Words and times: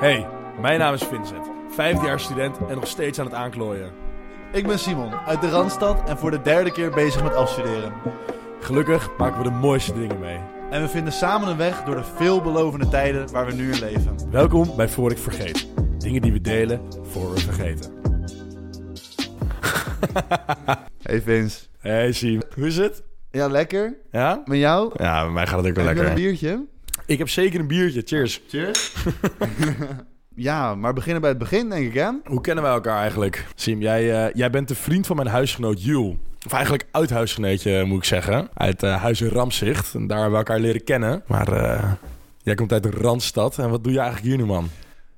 Hey, 0.00 0.26
mijn 0.60 0.78
naam 0.78 0.94
is 0.94 1.02
Vincent. 1.02 1.46
Vijfde 1.70 2.06
jaar 2.06 2.20
student 2.20 2.56
en 2.68 2.74
nog 2.74 2.86
steeds 2.86 3.18
aan 3.18 3.24
het 3.26 3.34
aanklooien. 3.34 3.90
Ik 4.52 4.66
ben 4.66 4.78
Simon, 4.78 5.14
uit 5.14 5.40
de 5.40 5.48
Randstad 5.50 6.08
en 6.08 6.18
voor 6.18 6.30
de 6.30 6.42
derde 6.42 6.72
keer 6.72 6.90
bezig 6.90 7.22
met 7.22 7.34
afstuderen. 7.34 7.92
Gelukkig 8.60 9.10
maken 9.18 9.38
we 9.42 9.48
de 9.48 9.54
mooiste 9.54 9.92
dingen 9.92 10.18
mee. 10.20 10.38
En 10.70 10.82
we 10.82 10.88
vinden 10.88 11.12
samen 11.12 11.48
een 11.48 11.56
weg 11.56 11.82
door 11.84 11.94
de 11.96 12.04
veelbelovende 12.16 12.88
tijden 12.88 13.32
waar 13.32 13.46
we 13.46 13.52
nu 13.52 13.72
in 13.72 13.78
leven. 13.78 14.16
Welkom 14.30 14.76
bij 14.76 14.88
Voor 14.88 15.10
ik 15.10 15.18
Vergeet. 15.18 15.68
Dingen 15.98 16.22
die 16.22 16.32
we 16.32 16.40
delen 16.40 16.80
voor 17.02 17.32
we 17.34 17.40
vergeten. 17.40 17.92
Hey 21.02 21.22
Vince. 21.22 21.60
Hey 21.78 22.12
Sim, 22.12 22.42
hoe 22.54 22.66
is 22.66 22.76
het? 22.76 23.02
Ja, 23.30 23.46
lekker. 23.48 23.96
Ja? 24.10 24.42
Met 24.44 24.58
jou? 24.58 24.92
Ja, 24.96 25.22
bij 25.22 25.32
mij 25.32 25.46
gaat 25.46 25.58
het 25.58 25.68
ook 25.68 25.74
wel 25.74 25.84
Heb 25.86 25.96
je 25.96 26.02
lekker. 26.02 26.18
een 26.22 26.28
biertje? 26.28 26.64
Ik 27.08 27.18
heb 27.18 27.28
zeker 27.28 27.60
een 27.60 27.66
biertje, 27.66 28.02
cheers. 28.04 28.40
Cheers. 28.48 28.94
ja, 30.34 30.74
maar 30.74 30.92
beginnen 30.92 31.20
bij 31.20 31.30
het 31.30 31.38
begin, 31.38 31.68
denk 31.68 31.86
ik, 31.86 31.94
hè? 31.94 32.10
Hoe 32.24 32.40
kennen 32.40 32.64
wij 32.64 32.72
elkaar 32.72 33.00
eigenlijk? 33.00 33.46
Sim, 33.54 33.80
jij, 33.80 34.26
eh, 34.26 34.34
jij 34.34 34.50
bent 34.50 34.68
de 34.68 34.74
vriend 34.74 35.06
van 35.06 35.16
mijn 35.16 35.28
huisgenoot 35.28 35.84
Jules. 35.84 36.14
Of 36.46 36.52
eigenlijk 36.52 36.86
uit 36.90 37.10
huisgenootje, 37.10 37.84
moet 37.84 37.98
ik 37.98 38.04
zeggen. 38.04 38.48
Uit 38.54 38.82
eh 38.82 39.02
Huizen 39.02 39.28
Ramzicht. 39.28 39.94
En 39.94 40.06
daar 40.06 40.20
hebben 40.20 40.38
we 40.38 40.44
elkaar 40.44 40.60
leren 40.60 40.84
kennen. 40.84 41.22
Maar 41.26 41.52
eh, 41.52 41.92
jij 42.42 42.54
komt 42.54 42.72
uit 42.72 42.82
de 42.82 42.90
Randstad. 42.90 43.58
En 43.58 43.70
wat 43.70 43.84
doe 43.84 43.92
je 43.92 43.98
eigenlijk 43.98 44.28
hier 44.28 44.36
nu, 44.36 44.44
man? 44.44 44.68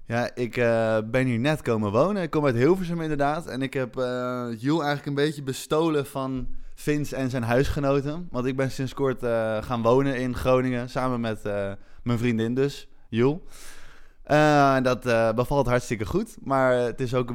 Ja, 0.06 0.30
ik 0.34 0.56
eh, 0.56 0.98
ben 1.10 1.26
hier 1.26 1.38
net 1.38 1.62
komen 1.62 1.92
wonen. 1.92 2.22
Ik 2.22 2.30
kom 2.30 2.44
uit 2.44 2.54
Hilversum 2.54 3.00
inderdaad. 3.00 3.46
En 3.46 3.62
ik 3.62 3.74
heb 3.74 3.96
eh 3.96 4.46
Jules 4.58 4.84
eigenlijk 4.84 5.06
een 5.06 5.24
beetje 5.24 5.42
bestolen 5.42 6.06
van 6.06 6.46
Vince 6.80 7.16
en 7.16 7.30
zijn 7.30 7.42
huisgenoten. 7.42 8.28
Want 8.30 8.46
ik 8.46 8.56
ben 8.56 8.70
sinds 8.70 8.94
kort 8.94 9.22
eh, 9.22 9.62
gaan 9.62 9.82
wonen 9.82 10.16
in 10.20 10.36
Groningen. 10.36 10.88
Samen 10.88 11.20
met 11.20 11.44
eh, 11.44 11.72
mijn 12.02 12.18
vriendin 12.18 12.54
dus, 12.54 12.88
Jules. 13.08 13.38
Eh, 14.22 14.74
en 14.74 14.82
dat 14.82 15.02
bevalt 15.34 15.66
hartstikke 15.66 16.06
goed. 16.06 16.36
Maar 16.42 16.72
het 16.72 17.00
is 17.00 17.14
ook 17.14 17.32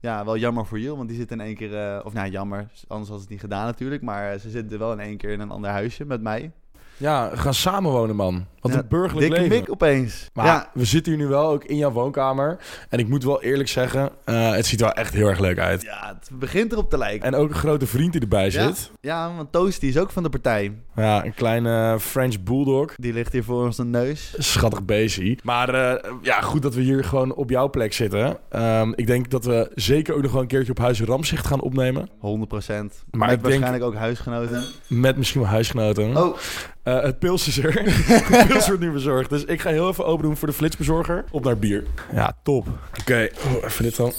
ja, 0.00 0.24
wel 0.24 0.36
jammer 0.36 0.66
voor 0.66 0.78
Jules. 0.78 0.96
Want 0.96 1.08
die 1.08 1.18
zit 1.18 1.30
in 1.30 1.40
één 1.40 1.54
keer... 1.54 2.04
of 2.04 2.12
nou, 2.12 2.30
jammer. 2.30 2.70
Anders 2.88 3.10
had 3.10 3.20
het 3.20 3.28
niet 3.28 3.40
gedaan 3.40 3.64
natuurlijk. 3.64 4.02
Maar 4.02 4.38
ze 4.38 4.50
zitten 4.50 4.78
wel 4.78 4.92
in 4.92 5.00
één 5.00 5.16
keer 5.16 5.30
in 5.30 5.40
een 5.40 5.50
ander 5.50 5.70
huisje 5.70 6.04
met 6.04 6.20
mij. 6.20 6.52
Ja, 6.96 7.36
gaan 7.36 7.54
samenwonen, 7.54 8.16
man. 8.16 8.46
Wat 8.60 8.74
een 8.74 8.84
burgerlijk 8.88 9.26
Dikke 9.26 9.40
leven. 9.48 9.58
mik 9.58 9.70
opeens. 9.70 10.26
Maar 10.32 10.46
ja, 10.46 10.70
we 10.74 10.84
zitten 10.84 11.12
hier 11.12 11.22
nu 11.22 11.28
wel 11.28 11.48
ook 11.50 11.64
in 11.64 11.76
jouw 11.76 11.90
woonkamer. 11.90 12.58
En 12.88 12.98
ik 12.98 13.08
moet 13.08 13.24
wel 13.24 13.42
eerlijk 13.42 13.68
zeggen, 13.68 14.10
eh, 14.24 14.50
het 14.52 14.66
ziet 14.66 14.80
er 14.80 14.86
wel 14.86 14.94
echt 14.94 15.14
heel 15.14 15.28
erg 15.28 15.38
leuk 15.38 15.58
uit. 15.58 15.82
ja, 15.82 16.16
het 16.20 16.30
begint 16.38 16.72
erop 16.72 16.90
te 16.90 16.98
lijken. 16.98 17.26
En 17.26 17.34
ook 17.34 17.48
een 17.48 17.54
grote 17.54 17.86
vriend 17.86 18.12
die 18.12 18.20
erbij 18.20 18.44
Ja. 18.44 18.50
zit. 18.50 18.90
Ja, 19.00 19.34
want 19.36 19.52
Toasty 19.52 19.86
is 19.86 19.98
ook 19.98 20.10
van 20.10 20.22
de 20.22 20.28
partij. 20.28 20.72
Ja, 20.96 21.24
een 21.24 21.34
kleine 21.34 21.96
French 22.00 22.40
bulldog. 22.42 22.94
Die 22.96 23.12
ligt 23.12 23.32
hier 23.32 23.44
voor 23.44 23.64
ons 23.64 23.76
de 23.76 23.84
neus. 23.84 24.34
Schattig 24.38 24.84
beestie. 24.84 25.38
Maar 25.42 25.74
eh, 25.74 26.10
ja, 26.22 26.40
goed 26.40 26.62
dat 26.62 26.74
we 26.74 26.80
hier 26.80 27.04
gewoon 27.04 27.34
op 27.34 27.50
jouw 27.50 27.70
plek 27.70 27.92
zitten. 27.92 28.38
Ehm, 28.48 28.92
ik 28.94 29.06
denk 29.06 29.30
dat 29.30 29.44
we 29.44 29.70
zeker 29.74 30.14
ook 30.14 30.22
nog 30.22 30.32
wel 30.32 30.40
een 30.42 30.46
keertje 30.46 30.70
op 30.70 30.78
Huis 30.78 31.00
Ramzicht 31.02 31.46
gaan 31.46 31.60
opnemen. 31.60 32.08
100%. 32.18 33.04
Maar 33.10 33.28
Met 33.28 33.36
ik 33.36 33.42
denk- 33.42 33.42
waarschijnlijk 33.42 33.84
ook 33.84 33.94
huisgenoten. 33.94 34.64
Met 34.86 35.16
misschien 35.16 35.40
wel 35.40 35.50
huisgenoten. 35.50 36.16
Oh, 36.16 36.36
Eh, 36.82 37.02
het 37.02 37.18
pils 37.18 37.48
is 37.48 37.58
er. 37.58 37.72
pils 38.52 38.66
wordt 38.66 38.82
nu 38.82 38.90
bezorgd. 38.90 39.30
Dus 39.30 39.44
ik 39.44 39.60
ga 39.60 39.70
heel 39.70 39.88
even 39.88 40.06
open 40.06 40.24
doen 40.24 40.36
voor 40.36 40.48
de 40.48 40.54
flitsbezorger. 40.54 41.24
Op 41.30 41.44
naar 41.44 41.58
bier. 41.58 41.84
Ja, 42.12 42.36
top. 42.42 42.66
Oké, 43.00 43.28
oh, 43.44 43.64
even 43.64 43.84
dit 43.84 43.96
dan. 43.96 44.12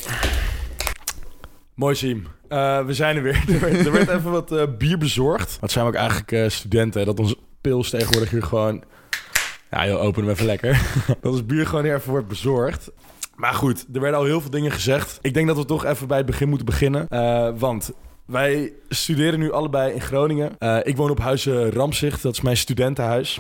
Mooi 1.74 1.96
Siem. 1.96 2.28
Eh, 2.48 2.86
we 2.86 2.94
zijn 2.94 3.16
er 3.16 3.24
weer. 3.24 3.44
er, 3.54 3.60
werd, 3.60 3.86
er 3.86 3.92
werd 3.92 4.10
even 4.10 4.32
wat 4.32 4.52
eh, 4.52 4.64
bier 4.78 4.98
bezorgd. 4.98 5.58
Wat 5.60 5.72
zijn 5.72 5.86
we 5.86 5.92
ook 5.92 5.98
eigenlijk 5.98 6.32
eh, 6.32 6.50
studenten? 6.50 7.06
Dat 7.06 7.20
ons 7.20 7.36
pils 7.62 7.90
tegenwoordig 7.90 8.30
hier 8.30 8.44
gewoon... 8.44 8.84
Ja, 9.72 9.88
joh, 9.88 10.02
open 10.02 10.22
hem 10.24 10.32
even 10.32 10.46
lekker. 10.46 10.82
dat 11.22 11.32
ons 11.32 11.46
bier 11.46 11.68
gewoon 11.68 11.84
hier 11.84 11.96
even 11.96 12.10
wordt 12.10 12.28
bezorgd. 12.28 12.92
Maar 13.36 13.54
goed, 13.54 13.86
er 13.94 14.02
werden 14.02 14.20
al 14.20 14.26
heel 14.26 14.42
veel 14.42 14.50
dingen 14.50 14.72
gezegd. 14.72 15.20
Ik 15.22 15.34
denk 15.34 15.48
dat 15.48 15.58
we 15.58 15.66
toch 15.66 15.86
even 15.86 16.08
bij 16.08 16.18
het 16.18 16.26
begin 16.26 16.50
moeten 16.50 16.66
beginnen. 16.66 17.08
Want 17.60 17.92
wij 18.26 18.74
studeren 18.90 19.40
nu 19.40 19.52
allebei 19.52 19.94
in 19.94 20.02
Groningen. 20.02 20.56
Ik 20.84 20.98
woon 20.98 21.10
op 21.10 21.20
Huizen 21.20 21.72
Ramzicht, 21.72 22.22
dat 22.22 22.34
is 22.34 22.42
mijn 22.42 22.58
studentenhuis. 22.58 23.40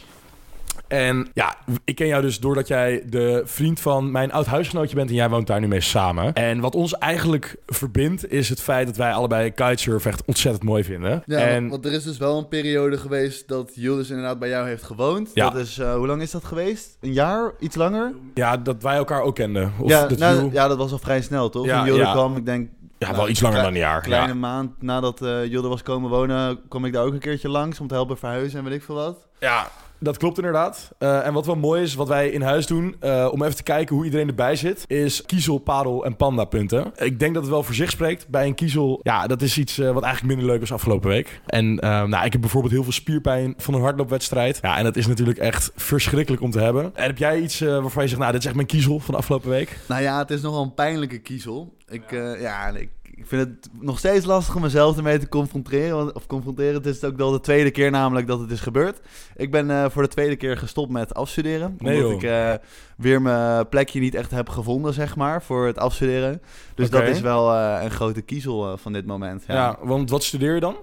En 0.91 1.27
ja, 1.33 1.55
ik 1.85 1.95
ken 1.95 2.07
jou 2.07 2.21
dus 2.21 2.39
doordat 2.39 2.67
jij 2.67 3.03
de 3.05 3.41
vriend 3.45 3.79
van 3.79 4.11
mijn 4.11 4.31
oud 4.31 4.45
huisgenootje 4.45 4.95
bent 4.95 5.09
en 5.09 5.15
jij 5.15 5.29
woont 5.29 5.47
daar 5.47 5.59
nu 5.59 5.67
mee 5.67 5.81
samen. 5.81 6.33
En 6.33 6.59
wat 6.59 6.75
ons 6.75 6.93
eigenlijk 6.97 7.55
verbindt 7.65 8.31
is 8.31 8.49
het 8.49 8.61
feit 8.61 8.87
dat 8.87 8.95
wij 8.97 9.11
allebei 9.11 9.51
kitesurfen 9.51 10.11
echt 10.11 10.23
ontzettend 10.25 10.63
mooi 10.63 10.83
vinden. 10.83 11.23
ja, 11.25 11.37
en 11.39 11.67
want 11.69 11.85
er 11.85 11.91
is 11.91 12.03
dus 12.03 12.17
wel 12.17 12.37
een 12.37 12.47
periode 12.47 12.97
geweest 12.97 13.47
dat 13.47 13.71
Jules 13.75 14.09
inderdaad 14.09 14.39
bij 14.39 14.49
jou 14.49 14.67
heeft 14.67 14.83
gewoond. 14.83 15.29
Ja. 15.33 15.49
Dat 15.49 15.61
is, 15.61 15.77
eh, 15.77 15.93
hoe 15.95 16.07
lang 16.07 16.21
is 16.21 16.31
dat 16.31 16.43
geweest? 16.43 16.97
Een 17.01 17.13
jaar? 17.13 17.51
Iets 17.59 17.75
langer? 17.75 18.13
ja, 18.33 18.57
dat 18.57 18.83
wij 18.83 18.95
elkaar 18.95 19.21
ook 19.21 19.35
kenden. 19.35 19.73
Of 19.79 19.89
ja, 19.89 20.07
dat 20.07 20.17
nou, 20.17 20.35
Jules- 20.35 20.53
ja, 20.53 20.67
dat 20.67 20.77
was 20.77 20.91
al 20.91 20.97
vrij 20.99 21.21
snel, 21.21 21.49
toch? 21.49 21.65
Ja, 21.65 21.77
Toen 21.77 21.85
Jules 21.93 22.05
ja. 22.07 22.11
kwam, 22.11 22.35
ik 22.37 22.45
denk... 22.45 22.69
ja, 22.97 23.05
nou, 23.07 23.17
wel 23.19 23.29
iets 23.29 23.41
langer 23.41 23.61
dan 23.61 23.71
een 23.73 23.79
jaar. 23.79 24.01
kleine 24.01 24.27
Ja. 24.27 24.33
maand 24.39 24.81
nadat 24.81 25.19
er 25.19 25.61
was 25.67 25.83
komen 25.83 26.09
wonen, 26.09 26.59
kwam 26.69 26.85
ik 26.85 26.93
daar 26.93 27.03
ook 27.03 27.13
een 27.13 27.19
keertje 27.19 27.49
langs 27.49 27.79
om 27.79 27.87
te 27.87 27.93
helpen 27.93 28.17
verhuizen 28.17 28.59
en 28.59 28.65
weet 28.65 28.73
ik 28.73 28.83
veel 28.83 28.95
wat. 28.95 29.27
Ja, 29.39 29.67
dat 30.01 30.17
klopt 30.17 30.37
inderdaad. 30.37 30.91
Eh, 30.97 31.25
en 31.25 31.33
wat 31.33 31.45
wel 31.45 31.55
mooi 31.55 31.81
is, 31.81 31.95
wat 31.95 32.07
wij 32.07 32.29
in 32.29 32.41
huis 32.41 32.65
doen, 32.65 32.95
eh, 32.99 33.27
om 33.31 33.43
even 33.43 33.55
te 33.55 33.63
kijken 33.63 33.95
hoe 33.95 34.05
iedereen 34.05 34.27
erbij 34.27 34.55
zit, 34.55 34.83
is 34.87 35.21
kiezel, 35.25 35.57
parel 35.57 36.05
en 36.05 36.15
panda 36.15 36.45
punten. 36.45 36.91
Ik 36.95 37.19
denk 37.19 37.33
dat 37.33 37.43
het 37.43 37.51
wel 37.51 37.63
voor 37.63 37.75
zich 37.75 37.89
spreekt. 37.89 38.27
Bij 38.27 38.45
een 38.45 38.55
kiezel, 38.55 38.99
ja, 39.03 39.27
dat 39.27 39.41
is 39.41 39.57
iets 39.57 39.77
eh, 39.77 39.91
wat 39.91 40.03
eigenlijk 40.03 40.33
minder 40.33 40.51
leuk 40.51 40.59
was 40.59 40.71
afgelopen 40.71 41.09
week. 41.09 41.41
En 41.45 41.75
nou, 41.75 42.25
ik 42.25 42.31
heb 42.31 42.41
bijvoorbeeld 42.41 42.73
heel 42.73 42.83
veel 42.83 42.91
spierpijn 42.91 43.53
van 43.57 43.73
een 43.73 43.81
hardloopwedstrijd. 43.81 44.59
Ja, 44.61 44.77
en 44.77 44.83
dat 44.83 44.95
is 44.95 45.07
natuurlijk 45.07 45.37
echt 45.37 45.71
verschrikkelijk 45.75 46.43
om 46.43 46.51
te 46.51 46.59
hebben. 46.59 46.91
En 46.95 47.03
heb 47.03 47.17
jij 47.17 47.39
iets 47.39 47.59
waarvan 47.59 48.03
je 48.03 48.09
zegt, 48.09 48.21
nou, 48.21 48.31
dit 48.31 48.41
is 48.41 48.47
echt 48.47 48.55
mijn 48.55 48.67
kiezel 48.67 48.99
van 48.99 49.13
de 49.13 49.19
afgelopen 49.19 49.49
week? 49.49 49.79
Nou 49.87 50.01
ja, 50.01 50.17
het 50.17 50.31
is 50.31 50.41
nogal 50.41 50.63
een 50.63 50.73
pijnlijke 50.73 51.19
kiezel. 51.19 51.75
Ik, 51.87 52.11
ja. 52.39 52.67
ik, 52.67 52.89
ik 53.21 53.27
vind 53.27 53.41
het 53.41 53.69
nog 53.79 53.97
steeds 53.97 54.25
lastig 54.25 54.55
om 54.55 54.61
mezelf 54.61 54.97
ermee 54.97 55.17
te 55.17 55.27
confronteren. 55.29 55.95
Want, 55.95 56.13
of 56.13 56.27
confronteren, 56.27 56.73
het 56.73 56.85
is 56.85 57.03
ook 57.03 57.17
wel 57.17 57.31
de 57.31 57.39
tweede 57.39 57.71
keer 57.71 57.91
namelijk 57.91 58.27
dat 58.27 58.39
het 58.39 58.51
is 58.51 58.59
gebeurd. 58.59 58.99
Ik 59.35 59.51
ben 59.51 59.71
eh, 59.71 59.85
voor 59.89 60.01
de 60.01 60.07
tweede 60.07 60.35
keer 60.35 60.57
gestopt 60.57 60.91
met 60.91 61.13
afstuderen. 61.13 61.75
Nee, 61.77 61.95
omdat 61.95 62.21
joh. 62.21 62.21
ik 62.21 62.29
eh, 62.29 62.65
weer 62.97 63.21
mijn 63.21 63.69
plekje 63.69 63.99
niet 63.99 64.15
echt 64.15 64.31
heb 64.31 64.49
gevonden, 64.49 64.93
zeg 64.93 65.15
maar, 65.15 65.43
voor 65.43 65.65
het 65.65 65.77
afstuderen. 65.77 66.41
Dus 66.75 66.89
dat 66.89 67.03
is 67.03 67.21
wel 67.21 67.53
eh, 67.53 67.83
een 67.83 67.91
grote 67.91 68.21
kiezel 68.21 68.77
van 68.77 68.93
dit 68.93 69.05
moment. 69.05 69.43
Ja. 69.47 69.53
Ja. 69.53 69.77
want 69.81 70.09
wat 70.09 70.23
studeer 70.23 70.53
je 70.53 70.59
dan? 70.59 70.75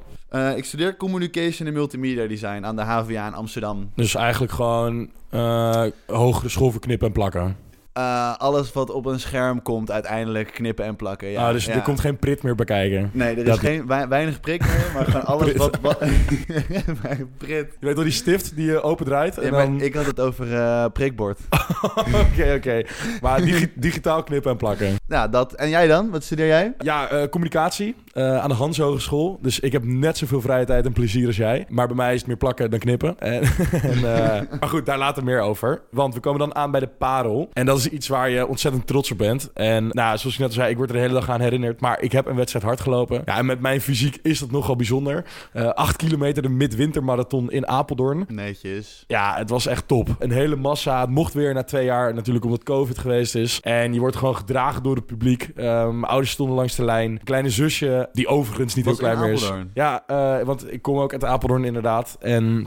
Ik 0.57 0.65
studeer 0.65 0.97
Communication 0.97 1.69
en 1.69 1.75
Multimedia 1.75 2.27
Design 2.27 2.65
aan 2.65 2.77
de 2.77 2.83
HVA 2.83 3.27
in 3.27 3.35
Amsterdam. 3.35 3.91
Dus 3.95 4.15
eigenlijk 4.15 4.53
gewoon 4.53 5.11
hogere 6.07 6.49
school 6.49 6.71
voor 6.71 6.81
knippen 6.81 7.07
en 7.07 7.13
plakken. 7.13 7.57
Eh, 7.99 8.35
alles 8.37 8.73
wat 8.73 8.91
op 8.91 9.07
een 9.07 9.21
scherm 9.21 9.63
komt, 9.63 9.91
uiteindelijk 9.91 10.51
knippen 10.53 10.85
en 10.85 10.97
plakken. 10.97 11.29
Ja, 11.29 11.47
ah, 11.47 11.53
dus 11.53 11.65
ja. 11.65 11.73
er 11.75 11.83
komt 11.83 12.01
geen 12.01 12.17
prit 12.19 12.43
meer 12.43 12.55
bij 12.55 12.65
kijken. 12.65 13.11
Nee, 13.13 13.33
er 13.33 13.39
is 13.39 13.45
Dat- 13.45 13.59
geen, 13.59 13.87
wei- 13.87 14.07
weinig 14.07 14.41
prik 14.41 14.61
meer, 14.61 14.91
maar 14.95 15.05
gewoon 15.05 15.25
alles 15.39 15.53
wat... 15.53 15.79
wat 15.81 15.99
Prit. 17.39 17.67
Je 17.81 17.87
weet 17.87 17.95
wel 17.95 18.03
die 18.05 18.13
stift 18.13 18.57
die 18.57 18.67
je 18.67 18.83
opendraait? 18.83 19.35
Ja, 19.35 19.43
En 19.43 19.51
maar 19.51 19.67
dan... 19.67 19.81
ik 19.81 19.95
had 19.95 20.07
het 20.07 20.21
over 20.21 20.55
eh, 20.55 20.85
prikbord. 20.93 21.39
Oké, 22.33 22.55
oké. 22.57 22.83
Maar 23.21 23.41
digi- 23.43 23.73
digitaal 23.75 24.23
knippen 24.23 24.51
en 24.51 24.57
plakken. 24.57 24.97
Nou, 25.09 25.31
dat. 25.31 25.53
En 25.53 25.69
jij 25.69 25.87
dan? 25.87 26.11
Wat 26.11 26.25
studeer 26.25 26.47
jij? 26.47 26.75
Ja, 26.79 27.09
eh, 27.09 27.29
communicatie 27.29 27.95
eh, 28.13 28.39
aan 28.39 28.49
de 28.49 28.55
Hans 28.55 28.79
Hogeschool. 28.79 29.39
Dus 29.43 29.61
ik 29.61 29.73
heb 29.73 29.85
net 29.85 30.19
zoveel 30.19 30.41
vrije 30.41 30.65
tijd 30.65 30.87
en 30.87 30.93
plezier 30.93 31.27
als 31.27 31.37
jij. 31.37 31.67
Maar 31.69 31.87
bij 31.87 31.97
mij 31.97 32.13
is 32.13 32.19
het 32.19 32.27
meer 32.27 32.37
plakken 32.37 32.71
dan 32.71 32.79
knippen. 32.79 33.17
En, 33.29 33.43
en, 33.83 33.97
eh, 33.97 34.59
maar 34.61 34.69
goed, 34.69 34.87
daar 34.87 34.99
later 34.99 35.25
meer 35.25 35.41
over. 35.41 35.83
Want 35.91 36.15
we 36.15 36.21
komen 36.21 36.39
dan 36.39 36.55
aan 36.55 36.71
bij 36.71 36.81
de 36.81 36.87
parel. 36.87 37.49
En 37.53 37.67
dat 37.67 37.79
is 37.79 37.89
iets 37.89 38.09
waar 38.09 38.31
je 38.31 38.47
ontzettend 38.47 38.87
trots 38.87 39.11
op 39.11 39.19
bent. 39.19 39.51
En 39.53 39.89
nou, 39.89 40.19
zoals 40.19 40.35
ik 40.35 40.41
net 40.41 40.49
al 40.49 40.55
zei, 40.55 40.71
ik 40.71 40.77
word 40.77 40.89
er 40.89 40.95
de 40.95 41.01
hele 41.01 41.15
dag 41.15 41.31
aan 41.31 41.41
herinnerd. 41.41 41.81
Maar 41.81 42.01
ik 42.01 42.13
heb 42.13 42.27
een 42.27 42.37
wedstrijd 42.37 42.65
hard 42.65 42.81
gelopen. 42.81 43.23
Ja, 43.25 43.37
en 43.37 43.47
met 43.47 43.61
mijn 43.61 43.81
fysiek 43.81 44.19
is 44.23 44.39
dat 44.39 44.51
nogal 44.51 44.77
bijzonder. 44.77 45.25
Acht 45.75 45.97
kilometer 45.97 46.43
de 46.43 46.49
midwintermarathon 46.49 47.51
in 47.51 47.69
Apeldoorn. 47.69 48.25
Netjes. 48.29 49.05
Ja, 49.07 49.35
het 49.37 49.51
was 49.51 49.67
echt 49.67 49.89
top. 49.89 50.17
Een 50.19 50.31
hele 50.31 50.57
massa. 50.57 51.01
Het 51.01 51.11
mocht 51.11 51.35
weer 51.35 51.55
na 51.55 51.63
twee 51.63 51.85
jaar, 51.85 52.15
natuurlijk 52.15 52.45
omdat 52.45 52.63
COVID 52.63 52.99
geweest 52.99 53.35
is. 53.35 53.61
En 53.63 53.95
je 53.95 54.01
wordt 54.01 54.17
gewoon 54.17 54.37
gedragen 54.37 54.83
door 54.83 54.97
het 54.99 55.07
publiek. 55.07 55.51
Mijn 55.55 56.05
ouders 56.05 56.31
stonden 56.31 56.57
langs 56.57 56.75
de 56.77 56.85
lijn. 56.85 57.21
Kleine 57.25 57.51
zusje, 57.51 58.09
die 58.13 58.27
overigens 58.29 58.75
niet 58.75 58.85
heel 58.85 58.97
klein 58.97 59.15
in 59.17 59.21
meer 59.23 59.33
is. 59.33 59.53
Ja, 59.75 60.03
eh, 60.07 60.43
want 60.45 60.73
ik 60.73 60.83
kom 60.83 60.99
ook 60.99 61.13
uit 61.13 61.25
Apeldoorn 61.25 61.65
inderdaad. 61.65 62.17
En 62.21 62.67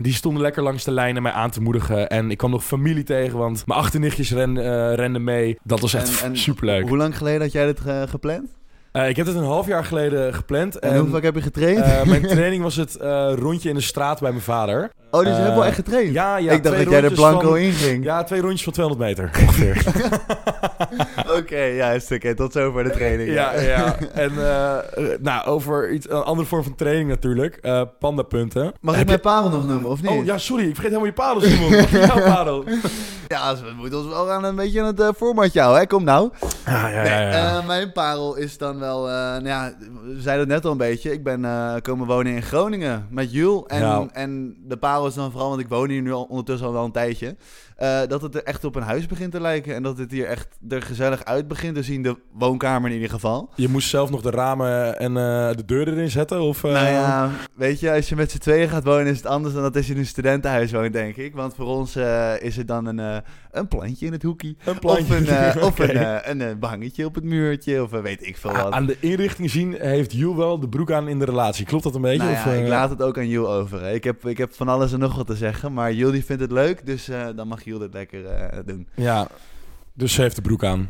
die 0.00 0.12
stonden 0.14 0.42
lekker 0.42 0.62
langs 0.62 0.84
de 0.84 0.90
lijn 0.92 1.16
en 1.16 1.22
mij 1.22 1.32
aan 1.32 1.50
te 1.50 1.60
moedigen. 1.62 2.08
En 2.08 2.30
ik 2.30 2.38
kwam 2.38 2.50
nog 2.50 2.64
familie 2.64 3.04
tegen, 3.04 3.38
want 3.38 3.66
mijn 3.66 3.80
achternichtjes 3.80 4.32
ren, 4.32 4.56
eh, 4.58 4.94
renden 4.94 5.24
mee. 5.24 5.58
Dat 5.62 5.80
was 5.80 5.94
echt 5.94 6.20
En- 6.22 6.26
en 6.30 6.36
superleuk. 6.38 6.88
Hoe 6.88 6.96
lang 6.96 7.16
geleden 7.16 7.40
had 7.40 7.52
jij 7.52 7.66
dit 7.66 7.80
ge- 7.80 8.06
gepland? 8.08 8.58
Ik 8.92 9.16
heb 9.16 9.26
het 9.26 9.36
een 9.36 9.42
half 9.44 9.66
jaar 9.66 9.84
geleden 9.84 10.34
gepland. 10.34 10.78
En, 10.78 10.98
hoe 10.98 11.08
vaak 11.08 11.22
heb 11.22 11.34
je 11.34 11.40
getraind? 11.42 12.04
mijn 12.06 12.22
training 12.36 12.62
was 12.62 12.76
het 12.76 12.96
rondje 13.38 13.68
in 13.68 13.74
de 13.74 13.80
straat 13.80 14.20
bij 14.20 14.30
mijn 14.30 14.42
vader. 14.42 14.90
oh, 15.10 15.20
dus 15.24 15.36
je 15.36 15.42
hebt 15.42 15.54
wel 15.54 15.64
echt 15.64 15.74
getraind? 15.74 16.12
Ja, 16.12 16.36
ja. 16.36 16.52
ik 16.52 16.62
dacht 16.62 16.76
dat 16.76 16.90
jij 16.90 17.02
er 17.02 17.12
blanco 17.12 17.48
van- 17.48 17.58
in 17.58 17.72
ging. 17.72 18.04
Ja, 18.04 18.22
twee 18.24 18.40
rondjes 18.40 18.62
van 18.62 18.72
200 18.72 19.08
meter 19.08 19.30
ongeveer. 19.42 19.82
Oké, 21.38 21.58
juist. 21.60 22.10
Oké, 22.12 22.34
tot 22.34 22.52
zover 22.52 22.84
de 22.84 22.90
training. 22.90 23.32
ja, 23.32 23.60
ja. 23.60 23.96
En 24.12 24.30
eh, 24.38 24.76
eh, 24.78 25.20
nou, 25.20 25.46
over 25.46 25.90
iets, 25.90 26.10
een 26.10 26.22
andere 26.22 26.48
vorm 26.48 26.62
van 26.62 26.74
training 26.74 27.08
natuurlijk. 27.08 27.56
Eh 27.56 27.82
pandapunten. 27.98 28.72
Mag 28.80 28.94
Heb 28.94 29.04
ik 29.08 29.10
je- 29.10 29.20
mijn 29.22 29.34
parel 29.34 29.50
nog 29.58 29.66
noemen, 29.66 29.90
of 29.90 30.02
niet? 30.02 30.10
Oh 30.10 30.24
ja, 30.24 30.38
sorry. 30.38 30.62
Ik 30.68 30.74
vergeet 30.74 30.90
helemaal 30.92 31.06
je 31.06 31.12
parel, 31.12 31.40
Simon. 31.40 31.70
Wat 31.70 31.92
is 31.92 32.06
jouw 32.06 32.22
parel? 32.24 32.64
Ja, 33.30 33.54
we 33.56 33.72
moeten 33.76 33.98
ons 33.98 34.08
wel 34.08 34.30
aan 34.30 34.44
een 34.44 34.54
beetje 34.56 34.80
aan 34.80 34.86
het 34.86 35.00
uh, 35.00 35.08
formatje 35.16 35.60
houden, 35.60 35.80
hè? 35.80 35.86
Kom 35.86 36.04
nou. 36.04 36.30
Ja, 36.66 36.88
ja, 36.88 37.04
ja. 37.04 37.20
ja. 37.30 37.62
mijn 37.62 37.92
parel 37.92 38.34
is 38.36 38.58
dan 38.58 38.78
wel... 38.78 39.06
nou 39.06 39.46
ja, 39.46 39.72
we 40.04 40.20
zeiden 40.20 40.44
het 40.44 40.54
net 40.54 40.64
al 40.64 40.70
een 40.70 40.76
beetje. 40.76 41.12
Ik 41.12 41.24
ben 41.24 41.46
komen 41.82 42.06
wonen 42.06 42.32
in 42.32 42.42
Groningen 42.42 43.06
met 43.10 43.32
Jules. 43.32 43.62
En, 43.66 43.80
Ja. 43.80 44.06
en 44.12 44.56
de 44.66 44.76
parel 44.76 45.06
is 45.06 45.14
dan 45.14 45.30
vooral, 45.30 45.48
want 45.48 45.60
ik 45.60 45.68
woon 45.68 45.88
hier 45.88 46.02
nu 46.02 46.12
al 46.12 46.22
ondertussen 46.28 46.66
al 46.66 46.72
wel 46.72 46.84
een 46.84 46.92
tijdje... 46.92 47.36
eh, 47.80 48.00
dat 48.08 48.22
het 48.22 48.34
er 48.34 48.42
echt 48.42 48.64
op 48.64 48.74
een 48.76 48.82
huis 48.82 49.06
begint 49.06 49.32
te 49.32 49.40
lijken. 49.40 49.74
En 49.74 49.82
dat 49.82 49.98
het 49.98 50.10
hier 50.10 50.26
echt 50.26 50.48
er 50.68 50.82
gezellig 50.82 51.24
uit 51.24 51.48
begint 51.48 51.74
te 51.74 51.82
zien. 51.82 52.02
De 52.02 52.16
woonkamer 52.32 52.88
in 52.88 52.94
ieder 52.94 53.10
geval. 53.10 53.50
Je 53.54 53.68
moest 53.68 53.88
zelf 53.88 54.10
nog 54.10 54.20
de 54.22 54.30
ramen 54.30 54.98
en 54.98 55.16
eh, 55.16 55.56
de 55.56 55.64
deur 55.64 55.88
erin 55.88 56.10
zetten? 56.10 56.40
Of, 56.42 56.64
eh, 56.64 56.72
Nou 56.72 56.86
ja, 56.86 57.30
weet 57.54 57.80
je, 57.80 57.92
als 57.92 58.08
je 58.08 58.16
met 58.16 58.30
z'n 58.30 58.38
tweeën 58.38 58.68
gaat 58.68 58.84
wonen 58.84 59.06
is 59.06 59.16
het 59.16 59.26
anders 59.26 59.54
dan 59.54 59.62
dat 59.62 59.76
als 59.76 59.86
je 59.86 59.92
in 59.92 59.98
een 59.98 60.06
studentenhuis 60.06 60.72
woont, 60.72 60.92
denk 60.92 61.16
ik. 61.16 61.34
Want 61.34 61.54
voor 61.54 61.66
ons 61.66 61.96
is 62.40 62.56
het 62.56 62.68
dan 62.68 62.86
een, 62.86 63.22
een 63.50 63.68
plantje 63.68 64.06
in 64.06 64.12
het 64.12 64.22
hoekje. 64.22 64.54
Een 64.64 64.78
plantje. 64.78 65.02
Of 65.02 65.10
een, 65.20 65.26
eh, 65.26 65.62
of 65.64 65.78
een, 65.78 66.30
een, 66.30 66.40
eh, 66.40 66.56
behangetje 66.60 67.04
op 67.04 67.14
het 67.14 67.24
muurtje, 67.24 67.82
of 67.82 67.90
weet 67.90 68.26
ik 68.26 68.36
veel 68.36 68.50
Ah, 68.50 68.62
wat. 68.62 68.72
aan 68.72 68.86
de 68.86 68.96
inrichting 69.00 69.50
zien 69.50 69.74
heeft 69.78 70.12
Jules 70.12 70.36
wel 70.36 70.60
de 70.60 70.68
broek 70.68 70.92
aan 70.92 71.08
in 71.08 71.18
de 71.18 71.24
relatie. 71.24 71.66
Klopt 71.66 71.84
dat 71.84 71.94
een 71.94 72.00
beetje? 72.00 72.18
nou 72.32 72.48
ja, 72.50 72.62
ik 72.62 72.68
laat 72.68 72.90
het 72.90 73.02
ook 73.02 73.18
aan 73.18 73.28
Jules 73.28 73.48
over. 73.48 73.80
hè. 73.82 73.92
Ik 73.92 74.04
heb, 74.04 74.26
ik 74.26 74.38
heb 74.38 74.54
van 74.54 74.68
alles 74.68 74.92
en 74.92 74.98
nog 74.98 75.16
wat 75.16 75.26
te 75.26 75.36
zeggen, 75.36 75.72
maar 75.72 75.92
Jules 75.92 76.12
die 76.12 76.24
vindt 76.24 76.42
het 76.42 76.52
leuk, 76.52 76.86
dus 76.86 77.08
dan 77.36 77.48
mag 77.48 77.62
Het 77.78 77.92
lekker 77.94 78.26
eh, 78.26 78.58
doen. 78.66 78.88
Ja, 79.08 79.26
dus 79.92 80.12
ze 80.12 80.20
heeft 80.22 80.36
de 80.36 80.42
broek 80.42 80.64
aan. 80.64 80.88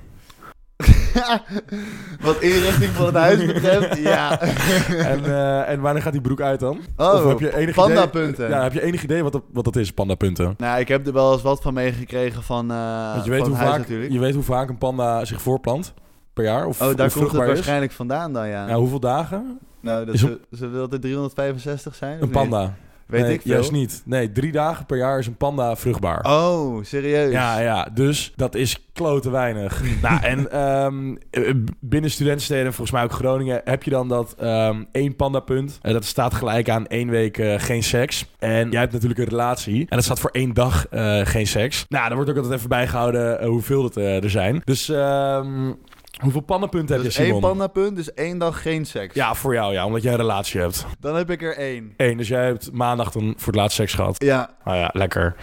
wat 2.20 2.40
inrichting 2.40 2.90
van 2.90 3.06
het 3.06 3.14
huis 3.14 3.46
betreft, 3.46 3.96
ja. 3.98 4.40
en, 5.12 5.24
eh, 5.24 5.68
en 5.68 5.80
wanneer 5.80 6.02
gaat 6.02 6.12
die 6.12 6.20
broek 6.20 6.40
uit 6.40 6.60
dan? 6.60 6.80
Oh, 6.96 7.14
of 7.14 7.24
heb 7.24 7.38
je 7.40 7.56
enig 7.56 7.60
idee? 7.62 7.72
pandapunten. 7.86 8.48
Ja, 8.48 8.62
heb 8.62 8.72
je 8.72 8.82
enig 8.82 9.02
idee 9.02 9.22
wat 9.22 9.32
dat, 9.32 9.42
wat 9.52 9.64
dat 9.64 9.76
is, 9.76 9.92
pandapunten? 9.92 10.54
Nou, 10.58 10.80
ik 10.80 10.88
heb 10.88 11.06
er 11.06 11.12
wel 11.12 11.32
eens 11.32 11.42
wat 11.42 11.62
van 11.62 11.74
meegekregen 11.74 12.42
van, 12.42 12.66
Want 12.66 13.24
je 13.24 13.30
weet, 13.30 13.46
hoe 13.46 13.54
huis 13.56 13.68
vaak, 13.68 13.78
natuurlijk. 13.78 14.12
je 14.12 14.18
weet 14.18 14.34
hoe 14.34 14.42
vaak 14.42 14.68
een 14.68 14.78
panda 14.78 15.24
zich 15.24 15.42
voorplant 15.42 15.94
per 16.32 16.44
jaar? 16.44 16.66
Of, 16.66 16.80
Oh, 16.82 16.96
daar 16.96 17.12
komt 17.12 17.32
het 17.32 17.40
is? 17.40 17.46
waarschijnlijk 17.46 17.92
vandaan 17.92 18.32
dan, 18.32 18.48
ja. 18.48 18.68
Ja, 18.68 18.74
hoeveel 18.74 19.00
dagen? 19.00 19.58
nou, 19.80 20.04
dat 20.04 20.14
is 20.14 20.20
ze, 20.20 20.40
ze 20.52 20.68
wil 20.68 20.90
er 20.90 21.00
365 21.00 21.94
zijn? 21.94 22.22
Een 22.22 22.48
niet? 22.48 22.70
Weet 23.10 23.22
nee, 23.22 23.32
ik 23.32 23.42
veel. 23.42 23.52
Juist 23.52 23.72
niet. 23.72 24.02
Nee, 24.04 24.32
drie 24.32 24.52
dagen 24.52 24.86
per 24.86 24.96
jaar 24.96 25.18
is 25.18 25.26
een 25.26 25.36
panda 25.36 25.76
vruchtbaar. 25.76 26.24
Oh, 26.24 26.84
serieus? 26.84 27.32
Ja, 27.32 27.58
ja, 27.58 27.88
dus 27.94 28.32
dat 28.36 28.54
is 28.54 28.90
klote 28.92 29.30
weinig. 29.30 29.82
nou, 30.02 30.22
en 30.22 30.50
ehm, 30.50 31.16
eh, 31.30 31.54
binnen 31.80 32.10
studentensteden, 32.10 32.66
volgens 32.66 32.90
mij 32.90 33.02
ook 33.02 33.12
Groningen, 33.12 33.60
heb 33.64 33.82
je 33.82 33.90
dan 33.90 34.08
dat 34.08 34.34
ehm 34.38 34.82
één 34.92 35.16
pandapunt. 35.16 35.78
En 35.82 35.92
dat 35.92 36.04
staat 36.04 36.34
gelijk 36.34 36.68
aan 36.68 36.86
één 36.86 37.08
week 37.08 37.38
eh, 37.38 37.54
geen 37.58 37.82
seks. 37.82 38.26
En 38.38 38.70
jij 38.70 38.80
hebt 38.80 38.92
natuurlijk 38.92 39.20
een 39.20 39.28
relatie. 39.28 39.80
En 39.80 39.96
dat 39.96 40.04
staat 40.04 40.20
voor 40.20 40.30
één 40.30 40.54
dag 40.54 40.86
eh, 40.88 41.20
geen 41.24 41.46
seks. 41.46 41.86
Nou, 41.88 42.06
daar 42.06 42.14
wordt 42.14 42.30
ook 42.30 42.36
altijd 42.36 42.54
even 42.54 42.68
bijgehouden 42.68 43.40
eh, 43.40 43.48
hoeveel 43.48 43.84
het 43.84 43.96
eh, 43.96 44.24
er 44.24 44.30
zijn. 44.30 44.60
Dus 44.64 44.88
ehm, 44.88 45.72
hoeveel 46.20 46.40
pandapunten 46.40 46.94
heb 46.94 47.04
Dus 47.04 47.16
je, 47.16 47.22
Simon? 47.22 47.40
één 47.40 47.50
pandapunt, 47.50 47.96
dus 47.96 48.14
één 48.14 48.38
dag 48.38 48.62
geen 48.62 48.86
seks. 48.86 49.14
Ja, 49.14 49.34
voor 49.34 49.54
jou, 49.54 49.72
ja, 49.72 49.86
omdat 49.86 50.02
jij 50.02 50.12
een 50.12 50.18
relatie 50.18 50.60
hebt. 50.60 50.86
Dan 51.00 51.16
heb 51.16 51.30
ik 51.30 51.42
er 51.42 51.56
één. 51.56 51.94
Eén, 51.96 52.16
dus 52.16 52.28
jij 52.28 52.44
hebt 52.44 52.72
maandag 52.72 53.10
dan 53.12 53.34
voor 53.36 53.46
het 53.52 53.56
laatst 53.62 53.76
seks 53.76 53.92
gehad. 53.94 54.22
Ja. 54.24 54.50
Nou 54.64 54.76
ja, 54.78 54.90
lekker. 54.92 55.34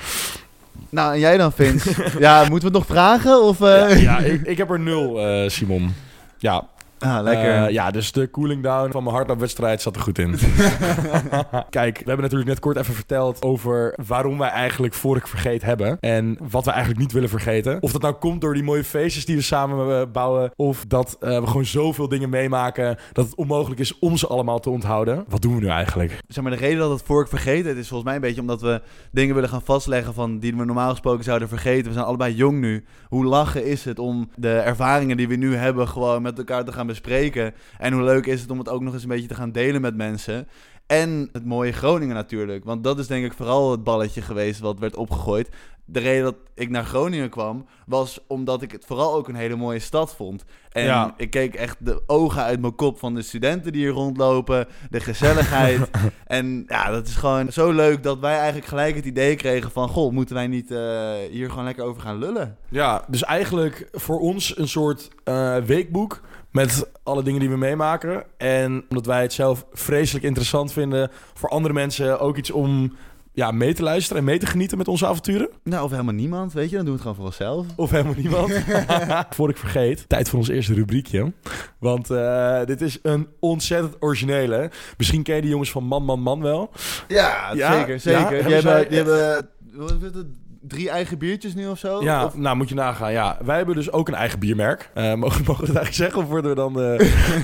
Nou, 0.89 1.13
en 1.13 1.19
jij 1.19 1.37
dan, 1.37 1.51
Vince? 1.51 1.89
ja, 2.19 2.39
moeten 2.39 2.71
we 2.71 2.77
het 2.77 2.87
nog 2.87 2.97
vragen? 2.97 3.41
Of, 3.41 3.61
eh? 3.61 4.01
Ja, 4.01 4.17
ja, 4.17 4.17
ik, 4.17 4.41
ik 4.41 4.57
heb 4.57 4.69
er 4.71 4.79
nul, 4.79 5.21
eh, 5.27 5.49
Simon. 5.49 5.93
Ja, 6.37 6.67
Ah, 6.99 7.23
lekker. 7.23 7.63
Eh, 7.63 7.69
ja, 7.69 7.91
dus 7.91 8.11
de 8.11 8.29
cooling 8.31 8.63
down 8.63 8.91
van 8.91 9.03
mijn 9.03 9.15
hardloopwedstrijd 9.15 9.81
zat 9.81 9.95
er 9.95 10.01
goed 10.01 10.19
in. 10.19 10.31
Kijk, 11.69 11.97
we 11.97 12.03
hebben 12.05 12.21
natuurlijk 12.21 12.49
net 12.49 12.59
kort 12.59 12.77
even 12.77 12.93
verteld 12.93 13.41
over 13.41 13.97
waarom 14.07 14.37
wij 14.37 14.49
eigenlijk 14.49 14.93
Vorig 14.93 15.29
Vergeet 15.29 15.61
hebben. 15.61 15.97
En 15.99 16.37
wat 16.49 16.65
we 16.65 16.71
eigenlijk 16.71 16.99
niet 16.99 17.11
willen 17.11 17.29
vergeten. 17.29 17.81
Of 17.81 17.91
dat 17.91 18.01
nou 18.01 18.13
komt 18.13 18.41
door 18.41 18.53
die 18.53 18.63
mooie 18.63 18.83
feestjes 18.83 19.25
die 19.25 19.35
we 19.35 19.41
samen 19.41 19.99
eh, 19.99 20.11
bouwen. 20.11 20.51
Of 20.55 20.85
dat 20.87 21.17
eh, 21.19 21.39
we 21.39 21.47
gewoon 21.47 21.65
zoveel 21.65 22.07
dingen 22.07 22.29
meemaken 22.29 22.97
dat 23.13 23.25
het 23.25 23.35
onmogelijk 23.35 23.79
is 23.79 23.99
om 23.99 24.17
ze 24.17 24.27
allemaal 24.27 24.59
te 24.59 24.69
onthouden. 24.69 25.25
Wat 25.27 25.41
doen 25.41 25.55
we 25.55 25.61
nu 25.61 25.67
eigenlijk? 25.67 26.19
zeg 26.27 26.43
maar, 26.43 26.51
de 26.51 26.57
reden 26.57 26.79
dat 26.79 26.89
het 26.89 27.01
voor 27.05 27.21
ik 27.21 27.27
vergeten, 27.27 27.69
het 27.69 27.77
is 27.77 27.87
volgens 27.87 28.07
mij 28.07 28.15
een 28.15 28.21
beetje 28.27 28.41
omdat 28.41 28.61
we 28.61 28.81
dingen 29.11 29.35
willen 29.35 29.49
gaan 29.49 29.61
vastleggen 29.61 30.13
van 30.13 30.39
die 30.39 30.55
we 30.55 30.65
normaal 30.65 30.89
gesproken 30.89 31.23
zouden 31.23 31.47
vergeten. 31.47 31.87
We 31.87 31.93
zijn 31.93 32.05
allebei 32.05 32.35
jong 32.35 32.59
nu. 32.59 32.83
Hoe 33.07 33.25
lachen 33.25 33.65
is 33.65 33.85
het 33.85 33.99
om 33.99 34.29
de 34.35 34.53
ervaringen 34.57 35.17
die 35.17 35.27
we 35.27 35.35
nu 35.35 35.55
hebben 35.55 35.87
gewoon 35.87 36.21
met 36.21 36.37
elkaar 36.37 36.65
te 36.65 36.71
gaan 36.71 36.86
bespreken? 36.87 37.53
En 37.77 37.93
hoe 37.93 38.03
leuk 38.03 38.25
is 38.25 38.41
het 38.41 38.51
om 38.51 38.57
het 38.59 38.69
ook 38.69 38.81
nog 38.81 38.93
eens 38.93 39.03
een 39.03 39.09
beetje 39.09 39.27
te 39.27 39.35
gaan 39.35 39.51
delen 39.51 39.81
met 39.81 39.95
mensen? 39.95 40.47
En 40.87 41.29
het 41.31 41.45
mooie 41.45 41.71
Groningen 41.71 42.15
natuurlijk. 42.15 42.63
Want 42.63 42.83
dat 42.83 42.99
is 42.99 43.07
denk 43.07 43.25
ik 43.25 43.33
vooral 43.33 43.71
het 43.71 43.83
balletje 43.83 44.21
geweest 44.21 44.59
wat 44.59 44.79
werd 44.79 44.95
opgegooid. 44.95 45.49
De 45.89 45.99
reden 45.99 46.23
dat 46.23 46.35
ik 46.55 46.69
naar 46.69 46.85
Groningen 46.85 47.29
kwam, 47.29 47.65
was 47.85 48.19
omdat 48.27 48.61
ik 48.61 48.71
het 48.71 48.85
vooral 48.85 49.15
ook 49.15 49.27
een 49.27 49.35
hele 49.35 49.55
mooie 49.55 49.79
stad 49.79 50.15
vond. 50.15 50.43
En 50.71 50.83
Ja. 50.83 51.13
ik 51.17 51.29
keek 51.29 51.55
echt 51.55 51.75
de 51.79 52.01
ogen 52.07 52.43
uit 52.43 52.59
mijn 52.61 52.75
kop 52.75 52.99
van 52.99 53.15
de 53.15 53.21
studenten 53.21 53.71
die 53.71 53.81
hier 53.81 53.91
rondlopen, 53.91 54.67
de 54.89 54.99
gezelligheid. 54.99 55.89
en 56.25 56.63
ja, 56.67 56.91
dat 56.91 57.07
is 57.07 57.15
gewoon 57.15 57.51
zo 57.51 57.71
leuk 57.71 58.03
dat 58.03 58.19
wij 58.19 58.35
eigenlijk 58.35 58.67
gelijk 58.67 58.95
het 58.95 59.05
idee 59.05 59.35
kregen 59.35 59.71
van... 59.71 59.89
Goh, 59.89 60.11
moeten 60.11 60.35
wij 60.35 60.47
niet 60.47 60.71
eh, 60.71 61.13
hier 61.31 61.49
gewoon 61.49 61.65
lekker 61.65 61.83
over 61.83 62.01
gaan 62.01 62.17
lullen? 62.17 62.57
Ja, 62.69 63.03
dus 63.07 63.23
eigenlijk 63.23 63.87
voor 63.91 64.19
ons 64.19 64.57
een 64.57 64.67
soort 64.67 65.09
eh, 65.23 65.57
weekboek 65.57 66.21
met 66.51 66.89
alle 67.03 67.23
dingen 67.23 67.39
die 67.39 67.49
we 67.49 67.57
meemaken. 67.57 68.23
En 68.37 68.85
omdat 68.89 69.05
wij 69.05 69.21
het 69.21 69.33
zelf 69.33 69.65
vreselijk 69.73 70.25
interessant 70.25 70.73
vinden, 70.73 71.09
voor 71.33 71.49
andere 71.49 71.73
mensen 71.73 72.19
ook 72.19 72.37
iets 72.37 72.51
om 72.51 72.95
ja, 73.33 73.51
mee 73.51 73.73
te 73.73 73.83
luisteren 73.83 74.17
en 74.17 74.23
mee 74.23 74.39
te 74.39 74.45
genieten 74.45 74.77
met 74.77 74.87
onze 74.87 75.07
avonturen. 75.07 75.49
Nou, 75.63 75.83
of 75.83 75.91
helemaal 75.91 76.13
niemand, 76.13 76.53
weet 76.53 76.69
je, 76.69 76.75
dan 76.75 76.85
doen 76.85 76.97
we 76.97 77.01
het 77.03 77.09
gewoon 77.09 77.15
voor 77.15 77.25
onszelf. 77.25 77.65
Of 77.75 77.89
helemaal 77.91 78.13
niemand. 78.23 78.53
Voor 79.35 79.49
ik 79.49 79.57
vergeet, 79.57 80.09
tijd 80.09 80.29
voor 80.29 80.39
ons 80.39 80.47
eerste 80.47 80.73
rubriekje. 80.73 81.33
Want 81.79 82.09
eh, 82.09 82.63
dit 82.65 82.81
is 82.81 82.99
een 83.01 83.27
ontzettend 83.39 83.95
originele. 83.99 84.71
Misschien 84.97 85.23
ken 85.23 85.35
je 85.35 85.41
die 85.41 85.49
jongens 85.49 85.71
van 85.71 85.83
Man, 85.83 86.03
Man, 86.03 86.19
Man 86.21 86.41
wel. 86.41 86.71
Ja, 87.07 87.51
Ja, 87.53 87.77
zeker, 87.77 87.93
ja, 87.93 87.99
zeker. 87.99 88.19
hebben 88.19 88.43
die, 88.45 88.53
hebben, 88.53 88.61
zij- 88.61 88.87
die 88.87 88.97
hebben, 88.97 89.49
wat 89.73 89.91
is 89.91 90.01
het, 90.01 90.25
drie 90.67 90.89
eigen 90.89 91.17
biertjes 91.17 91.55
nu 91.55 91.67
of 91.67 91.79
zo? 91.79 92.03
Ja, 92.03 92.25
Of- 92.25 92.37
nou 92.37 92.55
moet 92.57 92.69
je 92.69 92.75
nagaan. 92.75 93.11
Ja, 93.11 93.37
wij 93.45 93.57
hebben 93.57 93.75
dus 93.75 93.91
ook 93.91 94.07
een 94.07 94.13
eigen 94.13 94.39
biermerk. 94.39 94.89
Eh, 94.93 95.03
mogen, 95.13 95.43
mogen 95.45 95.65
we 95.65 95.71
het 95.71 95.77
eigenlijk 95.77 95.93
zeggen 95.93 96.19
of 96.21 96.27
worden 96.27 96.49
we 96.49 96.55
dan... 96.55 96.81
eh, 96.81 96.99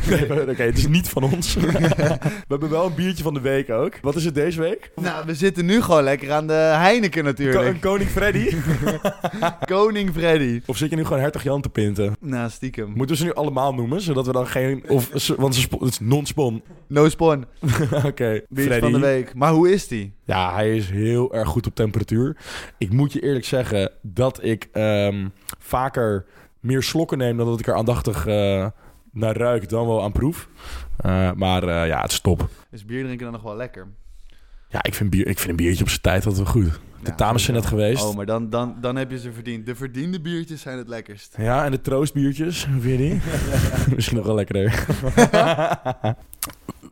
nee, 0.29 0.49
Oké, 0.49 0.63
het 0.63 0.77
is 0.77 0.87
niet 0.87 1.09
van 1.09 1.23
ons. 1.23 1.53
we 1.55 2.17
hebben 2.47 2.69
wel 2.69 2.85
een 2.85 2.95
biertje 2.95 3.23
van 3.23 3.33
de 3.33 3.41
week 3.41 3.69
ook. 3.69 3.93
Wat 4.01 4.15
is 4.15 4.25
het 4.25 4.35
deze 4.35 4.61
week? 4.61 4.91
Nou, 4.95 5.25
we 5.25 5.35
zitten 5.35 5.65
nu 5.65 5.81
gewoon 5.81 6.03
lekker 6.03 6.31
aan 6.31 6.47
de 6.47 6.53
Heineken 6.53 7.21
Ko- 7.21 7.27
natuurlijk. 7.27 7.65
een 7.73 7.79
Koning 7.79 8.09
Freddy? 8.09 8.56
Koning 9.65 10.11
Freddy. 10.13 10.61
of 10.65 10.77
zit 10.77 10.89
je 10.89 10.95
nu 10.95 11.03
gewoon 11.06 11.19
Hertog 11.19 11.44
Jan 11.44 11.61
te 11.61 11.69
pinten? 11.69 12.15
Nou, 12.19 12.49
stiekem. 12.49 12.87
Moeten 12.95 13.07
we 13.15 13.21
ze 13.21 13.23
nu 13.23 13.33
allemaal 13.33 13.73
noemen, 13.73 14.01
zodat 14.01 14.25
we 14.25 14.31
dan 14.31 14.47
geen... 14.47 14.83
Of, 14.87 15.09
want 15.37 15.56
ze 15.56 15.68
het 15.80 15.81
is 15.89 15.99
non-spon. 15.99 16.61
No 16.87 17.09
spawn. 17.09 17.45
Oké, 18.06 18.42
Biertje 18.49 18.80
van 18.80 18.92
de 18.92 18.99
week. 18.99 19.33
Maar 19.33 19.51
hoe 19.51 19.71
is 19.71 19.87
die? 19.87 20.13
Ja, 20.25 20.53
hij 20.53 20.75
is 20.75 20.89
heel 20.89 21.33
erg 21.33 21.47
goed 21.49 21.68
op 21.68 21.75
temperatuur. 21.75 22.37
Ik 22.77 22.92
moet 22.92 23.13
je 23.13 23.19
eerlijk 23.23 23.45
zeggen 23.45 23.92
dat 24.01 24.44
ik 24.44 24.68
ehm, 24.71 25.27
vaker 25.59 26.25
meer 26.59 26.83
slokken 26.83 27.18
neem 27.18 27.37
dan 27.37 27.45
dat 27.45 27.59
ik 27.59 27.68
er 27.68 27.75
aandachtig 27.75 28.25
eh, 28.27 28.68
naar 29.11 29.37
ruik 29.37 29.69
dan 29.69 29.87
wel 29.87 30.03
aan 30.03 30.11
proef. 30.11 30.47
Eh, 30.97 31.31
maar 31.31 31.63
eh, 31.63 31.87
ja, 31.87 32.01
het 32.01 32.11
is 32.11 32.19
top. 32.19 32.49
Is 32.71 32.85
bier 32.85 33.03
drinken 33.03 33.23
dan 33.23 33.33
nog 33.33 33.44
wel 33.44 33.56
lekker? 33.56 33.87
Ja, 34.69 34.83
ik 34.83 34.94
vind, 34.94 35.09
bier, 35.09 35.27
ik 35.27 35.37
vind 35.39 35.49
een 35.49 35.56
biertje 35.65 35.83
op 35.83 35.89
zijn 35.89 36.01
tijd 36.01 36.25
altijd 36.25 36.44
wel 36.44 36.63
goed. 36.63 36.80
De 37.03 37.09
Ja, 37.09 37.15
dames 37.15 37.44
zijn 37.44 37.56
net 37.57 37.65
sowieso. 37.65 37.85
geweest. 37.87 38.09
Oh, 38.09 38.15
maar 38.15 38.25
dan, 38.25 38.49
dan, 38.49 38.75
dan 38.81 38.95
heb 38.95 39.11
je 39.11 39.19
ze 39.19 39.31
verdiend. 39.31 39.65
De 39.65 39.75
verdiende 39.75 40.21
biertjes 40.21 40.61
zijn 40.61 40.77
het 40.77 40.87
lekkerst. 40.87 41.35
Ja, 41.37 41.65
en 41.65 41.71
de 41.71 41.81
troostbiertjes, 41.81 42.65
hoe 42.68 42.81
vind 42.81 42.99
je 42.99 43.06
die? 43.09 43.21
Misschien 43.95 44.18
nog 44.18 44.25
wel 44.25 44.35
lekkerder. 44.35 44.85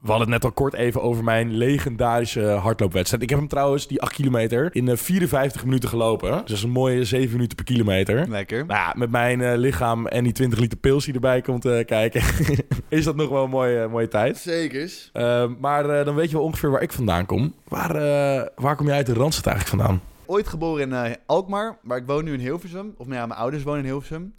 We 0.01 0.07
hadden 0.07 0.31
het 0.31 0.41
net 0.41 0.43
al 0.43 0.51
kort 0.51 0.73
even 0.73 1.01
over 1.01 1.23
mijn 1.23 1.53
legendarische 1.57 2.41
hardloopwedstrijd. 2.41 3.23
Ik 3.23 3.29
heb 3.29 3.39
hem 3.39 3.47
trouwens, 3.47 3.87
die 3.87 4.01
8 4.01 4.13
kilometer, 4.13 4.69
in 4.75 4.87
eh, 4.87 4.97
54 4.97 5.65
minuten 5.65 5.89
gelopen. 5.89 6.31
Dus 6.31 6.39
dat 6.39 6.49
is 6.49 6.63
een 6.63 6.69
mooie 6.69 7.03
7 7.05 7.31
minuten 7.31 7.55
per 7.55 7.65
kilometer. 7.65 8.29
Lekker. 8.29 8.65
Nou 8.65 8.79
ja, 8.79 8.93
met 8.97 9.11
mijn 9.11 9.41
eh, 9.41 9.57
lichaam 9.57 10.07
en 10.07 10.23
die 10.23 10.33
20 10.33 10.59
liter 10.59 10.77
pils 10.77 11.05
die 11.05 11.13
erbij 11.13 11.41
komt 11.41 11.65
eh, 11.65 11.85
kijken, 11.85 12.21
is 12.89 13.03
dat 13.03 13.15
nog 13.15 13.29
wel 13.29 13.43
een 13.43 13.49
mooie, 13.49 13.87
mooie 13.87 14.07
tijd. 14.07 14.37
Zekers. 14.37 15.09
Eh, 15.13 15.45
maar 15.59 15.89
eh, 15.89 16.05
dan 16.05 16.15
weet 16.15 16.29
je 16.29 16.35
wel 16.35 16.45
ongeveer 16.45 16.71
waar 16.71 16.81
ik 16.81 16.91
vandaan 16.91 17.25
kom. 17.25 17.53
Waar, 17.67 17.95
eh, 17.95 18.47
waar 18.55 18.75
kom 18.75 18.85
jij 18.87 18.95
uit 18.95 19.05
de 19.05 19.13
Randstad 19.13 19.45
eigenlijk 19.53 19.81
vandaan? 19.81 20.01
Ooit 20.25 20.47
geboren 20.47 20.81
in 20.83 20.93
eh, 20.93 21.11
Alkmaar, 21.25 21.77
maar 21.81 21.97
ik 21.97 22.05
woon 22.05 22.23
nu 22.23 22.33
in 22.33 22.39
Hilversum. 22.39 22.93
Of 22.97 23.05
nou 23.07 23.19
ja, 23.19 23.25
mijn 23.25 23.39
ouders 23.39 23.63
wonen 23.63 23.79
in 23.81 23.85
Hilversum. 23.85 24.33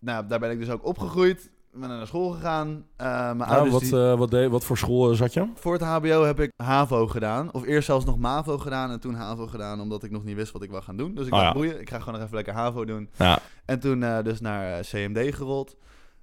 Nou, 0.00 0.24
daar 0.28 0.38
ben 0.38 0.50
ik 0.50 0.58
dus 0.58 0.70
ook 0.70 0.86
opgegroeid. 0.86 1.50
Ben 1.74 1.88
naar 1.88 2.06
school 2.06 2.30
gegaan. 2.30 2.84
Eh, 2.96 3.06
mijn 3.32 3.70
wat, 3.70 3.80
die- 3.80 3.96
eh, 3.96 4.18
wat, 4.18 4.30
deed- 4.30 4.50
wat 4.50 4.64
voor 4.64 4.76
school 4.78 5.10
eh, 5.10 5.16
zat 5.16 5.32
je? 5.32 5.46
Voor 5.54 5.72
het 5.72 5.82
HBO 5.82 6.22
heb 6.24 6.40
ik 6.40 6.52
HAVO 6.56 7.06
gedaan. 7.06 7.52
Of 7.52 7.64
eerst 7.64 7.86
zelfs 7.86 8.04
nog 8.04 8.18
MAVO 8.18 8.58
gedaan 8.58 8.90
en 8.90 9.00
toen 9.00 9.14
HAVO 9.14 9.46
gedaan, 9.46 9.80
omdat 9.80 10.02
ik 10.02 10.10
nog 10.10 10.24
niet 10.24 10.36
wist 10.36 10.52
wat 10.52 10.62
ik 10.62 10.70
wou 10.70 10.82
gaan 10.82 10.96
doen. 10.96 11.14
Dus 11.14 11.26
ik 11.26 11.32
Oh 11.32 11.38
dacht, 11.38 11.52
ja. 11.52 11.58
boeien, 11.58 11.80
ik 11.80 11.90
ga 11.90 11.98
gewoon 11.98 12.14
nog 12.14 12.22
even 12.22 12.34
lekker 12.34 12.54
HAVO 12.54 12.84
doen. 12.84 13.10
Ja. 13.16 13.38
En 13.64 13.80
toen 13.80 14.00
dus 14.22 14.40
naar 14.40 14.80
CMD 14.80 15.34
gerold. 15.34 15.76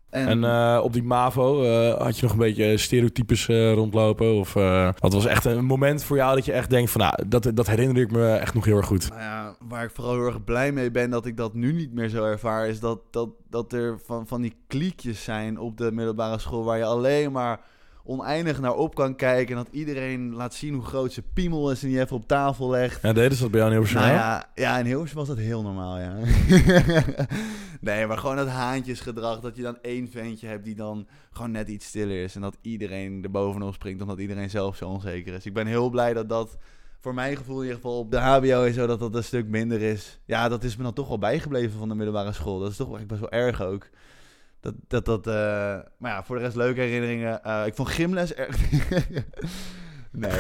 En, 0.10 0.28
En 0.28 0.44
eh, 0.44 0.84
op 0.84 0.94
die 0.94 1.04
MAVO 1.04 1.64
eh, 1.64 2.02
had 2.02 2.18
je 2.18 2.22
nog 2.24 2.32
een 2.32 2.38
beetje 2.38 2.78
stereotypes 2.78 3.48
eh, 3.48 3.74
rondlopen? 3.74 4.34
Of 4.36 4.54
wat 5.00 5.14
was 5.14 5.26
echt 5.26 5.46
een 5.46 5.66
moment 5.66 6.04
voor 6.04 6.18
jou 6.18 6.36
dat 6.36 6.46
je 6.46 6.52
echt 6.52 6.70
denkt 6.70 6.92
van... 6.92 7.02
Nou, 7.02 7.14
dat, 7.28 7.52
dat 7.54 7.68
herinner 7.68 8.02
ik 8.02 8.12
me 8.12 8.34
echt 8.34 8.54
nog 8.54 8.66
heel 8.66 8.78
erg 8.78 8.86
goed. 8.86 9.10
Nou 9.10 9.22
ja, 9.22 9.56
waar 9.68 9.84
ik 9.84 9.92
vooral 9.94 10.14
heel 10.14 10.26
erg 10.26 10.44
blij 10.44 10.72
mee 10.72 10.92
ben 10.92 11.10
dat 11.10 11.26
ik 11.26 11.38
dat 11.38 11.54
nu 11.54 11.74
niet 11.74 11.94
meer 11.94 12.10
zo 12.10 12.24
ervaar... 12.24 12.68
is 12.68 12.80
dat, 12.80 13.00
dat, 13.12 13.30
dat 13.50 13.74
er 13.74 14.00
van, 14.06 14.28
van 14.28 14.42
die 14.42 14.56
kliekjes 14.68 15.24
zijn 15.24 15.60
op 15.60 15.78
de 15.78 15.92
middelbare 15.92 16.40
school... 16.40 16.64
waar 16.64 16.78
je 16.78 16.86
alleen 16.86 17.32
maar 17.32 17.60
oneindig 18.10 18.60
naar 18.60 18.76
op 18.76 18.96
kan 18.96 19.16
kijken... 19.16 19.58
en 19.58 19.64
dat 19.64 19.74
iedereen 19.74 20.34
laat 20.34 20.54
zien 20.54 20.74
hoe 20.74 20.84
groot 20.84 21.14
zijn 21.14 21.26
piemel 21.34 21.72
is 21.72 21.84
en 21.84 21.90
die 21.90 22.00
even 22.00 22.16
op 22.16 22.28
tafel 22.28 22.70
legt. 22.70 23.02
Ja, 23.02 23.14
deden 23.14 23.36
ze 23.38 23.42
dat 23.42 23.52
bij 23.52 23.60
jou 23.60 23.72
in 23.72 23.78
Hilversum? 23.78 24.08
Nou 24.08 24.20
ja, 24.20 24.50
ja, 24.56 24.78
in 24.78 24.86
Hilversum 24.86 25.18
was 25.18 25.28
dat 25.28 25.38
heel 25.38 25.62
normaal, 25.62 26.00
ja. 26.00 26.16
nee, 27.82 28.08
maar 28.08 28.18
gewoon 28.18 28.36
dat 28.36 28.48
haantjesgedrag. 28.48 29.40
Dat 29.40 29.56
je 29.56 29.62
dan 29.62 29.78
één 29.82 30.10
ventje 30.10 30.48
hebt 30.48 30.66
die 30.66 30.76
dan 30.76 31.08
gewoon 31.32 31.52
net 31.52 31.68
iets 31.68 31.86
stiller 31.86 32.24
is. 32.24 32.36
En 32.36 32.42
dat 32.42 32.58
iedereen 32.62 33.24
er 33.24 33.32
bovenop 33.32 33.74
springt 33.74 34.02
omdat 34.02 34.20
iedereen 34.20 34.50
zelf 34.50 34.76
zo 34.76 34.90
onzeker 34.90 35.34
is. 35.34 35.46
Ik 35.46 35.54
ben 35.54 35.68
heel 35.68 35.90
blij 35.90 36.14
dat 36.14 36.30
dat 36.30 36.58
voor 37.00 37.14
mijn 37.14 37.38
gevoel 37.38 37.58
in 37.58 37.62
ieder 37.62 37.76
geval 37.76 38.00
op 38.00 38.12
de 38.12 38.18
HBO 38.18 38.64
en 38.64 38.74
zo 38.74 38.88
dat 38.88 39.00
dat 39.00 39.16
een 39.16 39.24
stuk 39.24 39.48
minder 39.48 39.82
is. 39.82 40.20
Ja, 40.26 40.50
dat 40.50 40.64
is 40.64 40.78
me 40.78 40.84
dan 40.84 40.94
toch 40.94 41.08
wel 41.08 41.20
bijgebleven 41.20 41.80
van 41.80 41.90
de 41.90 41.96
middelbare 41.96 42.34
school. 42.34 42.60
Dat 42.60 42.72
is 42.72 42.78
toch 42.78 42.88
wel 42.88 42.98
echt 42.98 43.08
best 43.08 43.20
wel 43.20 43.32
erg 43.32 43.62
ook. 43.62 43.90
Dat, 44.62 44.74
dat, 44.88 45.06
dat, 45.06 45.28
uh... 45.28 45.34
maar 45.98 46.12
ja, 46.12 46.24
voor 46.24 46.36
de 46.36 46.42
rest 46.42 46.56
leuke 46.56 46.80
herinneringen. 46.82 47.40
Uh, 47.46 47.64
ik 47.66 47.76
vond 47.76 47.90
gymles 47.90 48.34
erg... 48.34 48.58
nee. 50.12 50.32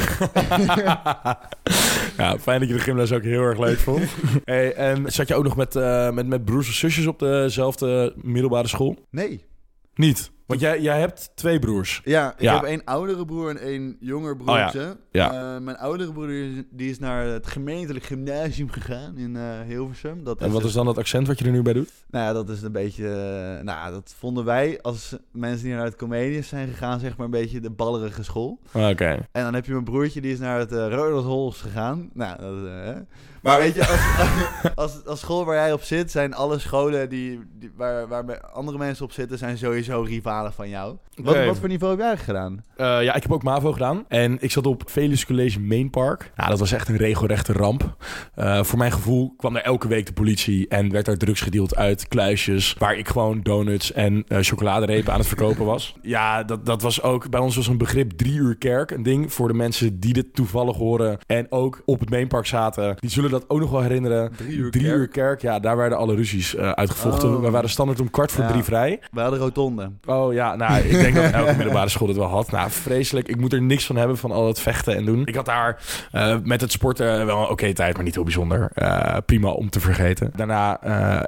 ja, 2.17 2.39
fijn 2.39 2.59
dat 2.59 2.69
je 2.69 2.75
de 2.75 2.79
gymles 2.79 3.11
ook 3.11 3.23
heel 3.23 3.41
erg 3.41 3.59
leuk 3.59 3.77
vond. 3.77 4.03
hey, 4.43 4.73
en 4.73 5.11
zat 5.11 5.27
je 5.27 5.35
ook 5.35 5.43
nog 5.43 5.55
met, 5.55 5.75
uh, 5.75 6.11
met, 6.11 6.27
met 6.27 6.45
broers 6.45 6.67
of 6.67 6.73
zusjes 6.73 7.05
op 7.05 7.19
dezelfde 7.19 8.13
middelbare 8.15 8.67
school? 8.67 9.05
Nee. 9.09 9.45
Niet? 9.93 10.31
Want 10.50 10.62
jij, 10.62 10.82
jij 10.82 11.00
hebt 11.00 11.32
twee 11.36 11.60
broers. 11.60 12.01
Ja, 12.03 12.34
ik 12.38 12.41
ja. 12.41 12.53
heb 12.53 12.63
één 12.63 12.84
oudere 12.84 13.25
broer 13.25 13.50
en 13.50 13.58
één 13.58 13.98
jonger 14.00 14.38
broertje. 14.38 14.79
Oh 14.79 14.96
ja. 15.12 15.29
Ja. 15.32 15.56
Uh, 15.56 15.62
mijn 15.62 15.77
oudere 15.77 16.12
broer 16.12 16.27
die 16.72 16.89
is 16.89 17.00
naar 17.00 17.25
het 17.25 17.48
gemeentelijk 17.48 18.06
gymnasium 18.06 18.70
gegaan 18.70 19.18
in 19.18 19.36
uh, 19.36 19.44
Hilversum. 19.68 20.24
Dat 20.24 20.41
en 20.41 20.51
wat 20.51 20.63
is 20.63 20.74
dan 20.74 20.86
dat 20.86 20.98
accent 20.98 21.27
wat 21.27 21.39
je 21.39 21.46
er 21.46 21.51
nu 21.51 21.62
bij 21.62 21.74
doet? 21.74 21.91
Nou 22.10 22.25
ja, 22.25 22.34
dat 22.34 22.50
is 22.50 22.62
een 22.62 22.72
beetje... 22.72 23.03
Uh, 23.03 23.63
nou, 23.63 23.91
dat 23.91 24.15
vonden 24.18 24.46
wij 24.46 24.82
als 24.82 25.15
mensen 25.32 25.65
die 25.65 25.75
naar 25.75 25.86
het 25.86 25.96
Comedians 25.96 26.48
zijn 26.48 26.68
gegaan, 26.68 27.00
zeg 27.00 27.18
maar 27.18 27.25
een 27.25 27.32
beetje 27.32 27.60
de 27.60 27.70
ballerige 27.70 28.24
school. 28.24 28.60
Oké. 28.74 28.89
Okay. 28.89 29.27
En 29.32 29.44
dan 29.44 29.53
heb 29.53 29.65
je 29.65 29.72
mijn 29.72 29.84
broertje, 29.84 30.22
die 30.22 30.32
is 30.32 30.39
naar 30.39 30.60
het 30.60 30.72
uh, 30.72 31.25
Hols 31.25 31.62
gegaan. 31.62 32.10
Nou, 32.13 32.38
dat, 32.39 33.06
maar 33.41 33.58
weet 33.58 33.75
je, 33.75 33.88
als, 33.88 34.75
als, 34.75 35.06
als, 35.06 35.20
school 35.20 35.46
waar 35.46 35.56
jij 35.56 35.74
op 35.74 35.82
zit, 35.82 36.12
zijn 36.12 36.34
alle 36.34 36.60
scholen 36.60 37.10
die, 37.10 37.39
die, 37.60 37.72
waar, 37.75 38.08
waar 38.08 38.41
andere 38.41 38.77
mensen 38.77 39.06
op 39.06 39.12
zitten, 39.12 39.38
zijn 39.38 39.58
sowieso 39.58 40.01
rivalen 40.01 40.38
van 40.48 40.69
jou. 40.69 40.96
Wat, 41.15 41.36
Nee. 41.36 41.46
wat 41.48 41.58
voor 41.58 41.67
niveau 41.67 41.96
heb 41.98 42.01
jij 42.05 42.17
gedaan? 42.17 42.63
Uh, 42.77 43.03
ja, 43.03 43.15
ik 43.15 43.22
heb 43.22 43.31
ook 43.31 43.43
MAVO 43.43 43.72
gedaan. 43.72 44.05
En 44.08 44.38
ik 44.39 44.51
zat 44.51 44.65
op 44.67 44.84
Velus 44.86 45.25
College 45.25 45.60
Main 45.60 45.89
Park. 45.89 46.31
Nou, 46.36 46.50
dat 46.50 46.60
was 46.60 46.72
echt 46.72 46.88
een 46.89 46.98
regelrechte 46.98 47.53
ramp. 47.53 47.96
Uh, 48.38 48.63
voor 48.63 48.77
mijn 48.77 48.91
gevoel 48.91 49.34
kwam 49.38 49.55
er 49.55 49.62
elke 49.62 49.88
week 49.88 50.05
de 50.05 50.13
politie 50.13 50.67
en 50.67 50.91
werd 50.91 51.05
daar 51.05 51.17
drugs 51.17 51.41
gedeeld 51.41 51.75
uit 51.75 52.08
kluisjes. 52.08 52.75
Waar 52.77 52.98
ik 52.98 53.08
gewoon 53.08 53.41
donuts 53.41 53.91
en 53.91 54.13
uh, 54.27 54.38
chocoladerepen 54.41 55.13
aan 55.13 55.19
het 55.19 55.27
verkopen 55.27 55.65
was. 55.65 55.96
Ja, 56.01 56.43
dat, 56.43 56.65
dat 56.65 56.81
was 56.81 57.01
ook, 57.01 57.29
bij 57.29 57.39
ons 57.39 57.55
was 57.55 57.67
een 57.67 57.77
begrip 57.77 58.12
drie 58.12 58.34
uur 58.34 58.58
kerk. 58.58 58.91
Een 58.91 59.03
ding 59.03 59.34
voor 59.34 59.48
de 59.48 59.53
mensen 59.53 60.00
die 60.00 60.13
dit 60.13 60.34
toevallig 60.34 60.77
horen 60.77 61.17
en 61.27 61.48
ook 61.51 61.81
op 61.86 62.00
het 62.00 62.10
Main 62.10 62.27
Park 62.27 62.46
zaten. 62.46 62.96
Die 63.00 63.10
zullen 63.10 63.29
dat 63.29 63.50
ook 63.50 63.60
nog 63.60 63.72
wel 63.72 63.81
herinneren. 63.81 64.31
Drie 64.36 64.55
uur 64.58 64.72
Drie 64.72 64.84
kerk? 64.84 64.98
uur 64.98 65.08
kerk, 65.08 65.41
ja, 65.41 65.60
daar 65.60 65.77
werden 65.77 65.98
alle 65.98 66.15
ruzies 66.15 66.55
uh, 66.55 66.69
uitgevochten. 66.72 67.36
Oh. 67.36 67.41
We 67.41 67.50
waren 67.50 67.69
standaard 67.69 68.00
om 68.00 68.10
kwart 68.10 68.31
voor 68.31 68.43
Ja. 68.43 68.50
drie 68.50 68.63
vrij. 68.63 69.00
We 69.12 69.22
hadden 69.22 69.39
rotonde. 69.39 69.91
Oh 70.05 70.28
ja, 70.33 70.55
nou, 70.55 70.81
ik 70.81 70.91
denk 70.91 71.15
dat 71.15 71.31
elke 71.31 71.55
middelbare 71.55 71.89
school 71.89 72.07
het 72.07 72.17
wel 72.17 72.27
had. 72.27 72.51
Nou, 72.51 72.71
vreselijk. 72.71 73.27
Ik 73.27 73.39
moet 73.39 73.53
er 73.53 73.62
niks 73.62 73.86
van 73.86 73.95
hebben 73.95 74.17
van 74.17 74.31
al 74.31 74.48
het 74.48 74.59
vechten 74.59 74.95
en 74.95 75.05
doen. 75.05 75.25
Ik 75.25 75.36
had 75.36 75.45
daar 75.45 75.81
uh, 76.13 76.36
met 76.43 76.62
het 76.62 76.71
sporten 76.71 77.25
wel 77.25 77.41
een 77.41 77.50
oké 77.50 77.74
tijd, 77.74 77.95
maar 77.95 78.03
niet 78.03 78.13
heel 78.13 78.24
bijzonder. 78.24 78.71
Uh, 78.75 79.17
prima 79.25 79.50
om 79.50 79.69
te 79.69 79.79
vergeten. 79.79 80.31
Daarna 80.36 80.79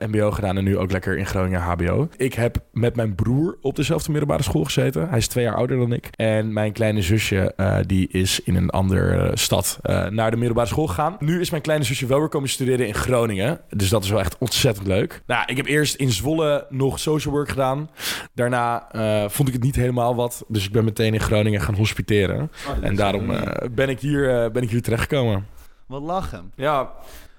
MBO 0.05 0.31
gedaan 0.31 0.58
en 0.58 0.63
nu 0.63 0.77
ook 0.77 0.91
lekker 0.91 1.17
in 1.17 1.25
Groningen 1.25 1.62
HBO. 1.62 2.10
Ik 2.17 2.34
heb 2.34 2.58
met 2.72 2.96
mijn 2.96 3.15
broer 3.15 3.58
op 3.62 3.75
dezelfde 3.75 4.12
middelbare 4.12 4.43
school 4.43 4.63
gezeten. 4.63 5.10
Hij 5.10 5.17
is 5.17 5.27
twee 5.27 5.43
jaar 5.43 5.55
ouder 5.55 5.77
dan 5.77 5.93
ik. 5.93 6.10
En 6.12 6.53
mijn 6.53 6.72
kleine 6.72 7.01
zusje, 7.01 7.53
die 7.86 8.08
is 8.12 8.39
in 8.39 8.55
een 8.55 8.70
andere 8.70 9.31
stad 9.34 9.79
naar 10.10 10.31
de 10.31 10.38
middelbare 10.38 10.67
school 10.67 10.88
gegaan. 10.88 11.15
Nu 11.20 11.39
is 11.39 11.50
mijn 11.50 11.62
kleine 11.62 11.86
zusje 11.86 12.05
wel 12.05 12.20
weer 12.20 12.29
komen 12.29 12.50
studeren 12.50 12.88
in 12.88 12.93
Groningen. 12.93 13.60
Dus 13.70 13.89
dat 13.89 14.03
is 14.03 14.10
wel 14.10 14.20
echt 14.20 14.38
ontzettend 14.38 14.88
leuk. 14.88 15.22
Nou, 15.27 15.43
ik 15.46 15.58
heb 15.58 15.65
eerst 15.65 15.96
in 15.96 16.12
Zwolle 16.12 16.65
nog 16.70 17.00
social 17.00 17.34
work 17.34 17.50
gedaan. 17.50 17.89
Daarna 18.34 18.88
uh, 18.95 19.29
vond 19.29 19.48
ik 19.48 19.53
het 19.53 19.63
niet 19.63 19.75
helemaal 19.75 20.15
wat. 20.15 20.43
Dus 20.48 20.65
ik 20.65 20.71
ben 20.71 20.83
meteen 20.83 21.13
in 21.13 21.19
Groningen 21.19 21.62
gaan 21.62 21.75
hospiteren. 21.75 22.51
Oh, 22.67 22.86
en 22.86 22.95
daarom 22.95 23.29
uh, 23.29 23.41
ben, 23.71 23.89
ik 23.89 24.00
hier, 24.00 24.43
uh, 24.43 24.51
ben 24.51 24.63
ik 24.63 24.69
hier 24.69 24.81
terechtgekomen. 24.81 25.45
Wat 25.86 26.01
lachen. 26.01 26.51
Ja. 26.55 26.91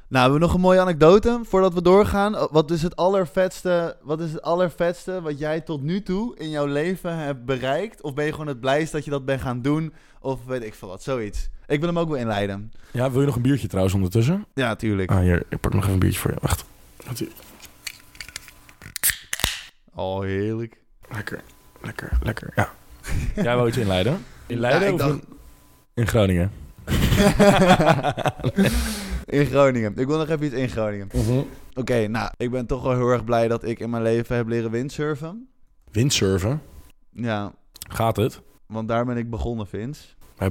Nou, 0.09 0.25
we 0.25 0.31
hebben 0.31 0.41
nog 0.41 0.55
een 0.55 0.61
mooie 0.61 0.81
anekdote 0.81 1.41
voordat 1.43 1.75
we 1.75 1.83
doorgaan. 1.83 2.49
Wat 2.51 2.71
is 2.71 2.83
het 2.83 2.97
allervetste, 2.97 3.97
wat 4.03 4.21
is 4.21 4.33
het 4.33 4.43
allervetste 4.43 5.21
wat 5.23 5.39
jij 5.39 5.61
tot 5.61 5.83
nu 5.83 6.03
toe 6.03 6.37
in 6.37 6.51
jouw 6.51 6.67
leven 6.67 7.17
hebt 7.17 7.45
bereikt? 7.45 8.03
Of 8.03 8.15
ben 8.15 8.25
je 8.25 8.33
gewoon 8.33 8.47
het 8.47 8.61
blijst 8.61 8.93
dat 8.93 9.05
je 9.05 9.11
dat 9.11 9.25
bent 9.25 9.41
gaan 9.41 9.63
doen? 9.63 9.93
Of 10.21 10.45
weet 10.47 10.63
ik 10.63 10.75
veel 10.75 10.89
wat, 10.89 11.03
zoiets. 11.03 11.49
Ik 11.67 11.79
wil 11.79 11.89
hem 11.89 11.99
ook 11.99 12.09
wel 12.09 12.19
inleiden. 12.19 12.73
Ja, 12.91 13.11
wil 13.11 13.21
je 13.21 13.27
nog 13.27 13.37
een 13.37 13.43
biertje 13.43 13.67
trouwens 13.67 13.95
ondertussen? 13.95 14.47
Ja, 14.55 14.77
tuurlijk. 14.77 15.11
Ah, 15.11 15.19
hier, 15.19 15.43
ik 15.49 15.61
pak 15.61 15.73
nog 15.73 15.83
even 15.83 15.95
een 15.95 15.99
biertje 15.99 16.21
voor 16.21 16.31
je. 16.31 16.37
Wacht. 16.41 16.65
Oh, 19.95 20.21
heerlijk. 20.21 20.82
Lekker, 21.13 21.41
lekker, 21.83 22.19
lekker. 22.23 22.53
Ja. 22.55 22.71
Jij 23.43 23.57
wou 23.57 23.69
iets 23.69 23.77
inleiden? 23.77 24.25
In 24.47 24.59
Leiden 24.59 24.81
Ja, 24.83 24.87
ik 24.87 24.93
of 24.93 24.99
dacht- 25.01 25.13
in, 25.13 25.25
in 25.95 26.07
Groningen? 26.07 26.51
in 29.27 29.47
Groningen. 29.47 29.93
Ik 29.97 30.07
wil 30.07 30.19
nog 30.19 30.29
even 30.29 30.47
iets 30.47 30.55
in 30.55 30.69
Groningen. 30.69 31.09
Mhm. 31.15 31.41
Oké, 31.75 32.07
nou, 32.07 32.31
ik 32.37 32.51
ben 32.51 32.67
toch 32.67 32.83
wel 32.83 32.95
heel 32.95 33.09
erg 33.09 33.25
blij 33.25 33.49
dat 33.49 33.65
ik 33.65 33.79
in 33.79 33.91
mijn 33.91 34.03
leven 34.03 34.37
heb 34.37 34.49
leren 34.49 34.71
windsurfen. 34.71 35.49
Windsurfen? 35.91 36.63
Ja, 37.13 37.53
Gaat 37.89 38.17
het? 38.17 38.41
want 38.67 38.89
daar 38.89 39.05
ben 39.05 39.17
ik 39.17 39.31
begonnen, 39.31 39.67
Vince. 39.67 40.03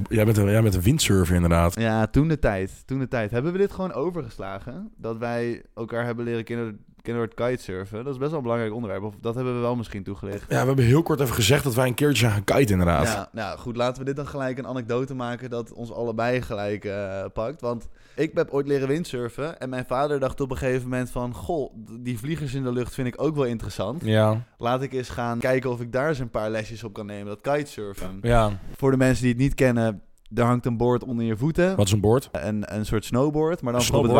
Jij 0.08 0.24
bent, 0.24 0.36
een, 0.36 0.50
jij 0.50 0.62
bent 0.62 0.74
een 0.74 0.80
windsurfer 0.82 1.34
inderdaad. 1.34 1.80
Ja, 1.80 2.06
toen 2.06 2.28
de 2.28 2.38
tijd. 2.38 2.82
Toen 2.86 2.98
de 2.98 3.08
tijd. 3.08 3.30
Hebben 3.30 3.52
we 3.52 3.58
dit 3.58 3.72
gewoon 3.72 3.92
overgeslagen? 3.92 4.90
Dat 4.96 5.18
wij 5.18 5.62
elkaar 5.74 6.04
hebben 6.04 6.24
leren 6.24 6.44
kennen, 6.44 6.84
het 7.02 7.34
kitesurfen. 7.34 8.04
Dat 8.04 8.12
is 8.12 8.18
best 8.18 8.28
wel 8.28 8.38
een 8.38 8.44
belangrijk 8.44 8.74
onderwerp. 8.74 9.02
Of 9.02 9.14
dat 9.20 9.34
hebben 9.34 9.54
we 9.54 9.60
wel 9.60 9.76
misschien 9.76 10.02
toegelicht. 10.02 10.44
Ja, 10.48 10.60
we 10.60 10.66
hebben 10.66 10.84
heel 10.84 11.02
kort 11.02 11.20
even 11.20 11.34
gezegd 11.34 11.64
dat 11.64 11.74
wij 11.74 11.86
een 11.86 11.94
keertje 11.94 12.28
gaan 12.28 12.44
kiten 12.44 12.70
inderdaad. 12.78 13.06
Ja, 13.06 13.28
nou 13.32 13.58
goed, 13.58 13.76
laten 13.76 13.98
we 13.98 14.04
dit 14.04 14.16
dan 14.16 14.26
gelijk 14.26 14.58
een 14.58 14.66
anekdote 14.66 15.14
maken 15.14 15.50
dat 15.50 15.72
ons 15.72 15.92
allebei 15.92 16.42
gelijk 16.42 16.84
eh, 16.84 17.24
pakt. 17.32 17.60
Want 17.60 17.88
ik 18.14 18.30
heb 18.34 18.50
ooit 18.50 18.66
leren 18.66 18.88
windsurfen 18.88 19.60
en 19.60 19.68
mijn 19.68 19.84
vader 19.86 20.20
dacht 20.20 20.40
op 20.40 20.50
een 20.50 20.56
gegeven 20.56 20.82
moment 20.88 21.10
van... 21.10 21.34
Goh, 21.34 21.72
die 22.00 22.18
vliegers 22.18 22.54
in 22.54 22.62
de 22.62 22.72
lucht 22.72 22.94
vind 22.94 23.06
ik 23.06 23.22
ook 23.22 23.34
wel 23.34 23.44
interessant. 23.44 24.04
Ja, 24.04 24.44
Laat 24.58 24.82
ik 24.82 24.92
eens 24.92 25.08
gaan 25.08 25.38
kijken 25.38 25.70
of 25.70 25.80
ik 25.80 25.92
daar 25.92 26.08
eens 26.08 26.18
een 26.18 26.30
paar 26.30 26.50
lesjes 26.50 26.84
op 26.84 26.92
kan 26.92 27.06
nemen, 27.06 27.26
dat 27.26 27.40
kitesurfen. 27.40 28.18
ja. 28.22 28.58
Voor 28.76 28.90
de 28.90 28.96
mensen 28.96 29.22
die 29.22 29.32
het 29.32 29.42
niet 29.42 29.54
kennen, 29.54 30.02
er 30.34 30.44
hangt 30.44 30.66
een 30.66 30.76
boord 30.76 31.04
onder 31.04 31.24
je 31.24 31.36
voeten. 31.36 31.76
Wat 31.76 31.86
is 31.86 31.92
een 31.92 32.00
boord? 32.00 32.28
Een, 32.32 32.74
een 32.74 32.86
soort 32.86 33.04
snowboard, 33.04 33.62
maar 33.62 33.72
dan 33.72 33.82
op 33.92 34.02
het 34.02 34.12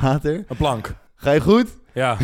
water. 0.00 0.44
Een 0.48 0.56
plank. 0.56 0.94
Ga 1.14 1.30
je 1.30 1.40
goed? 1.40 1.82
Ja. 1.94 2.16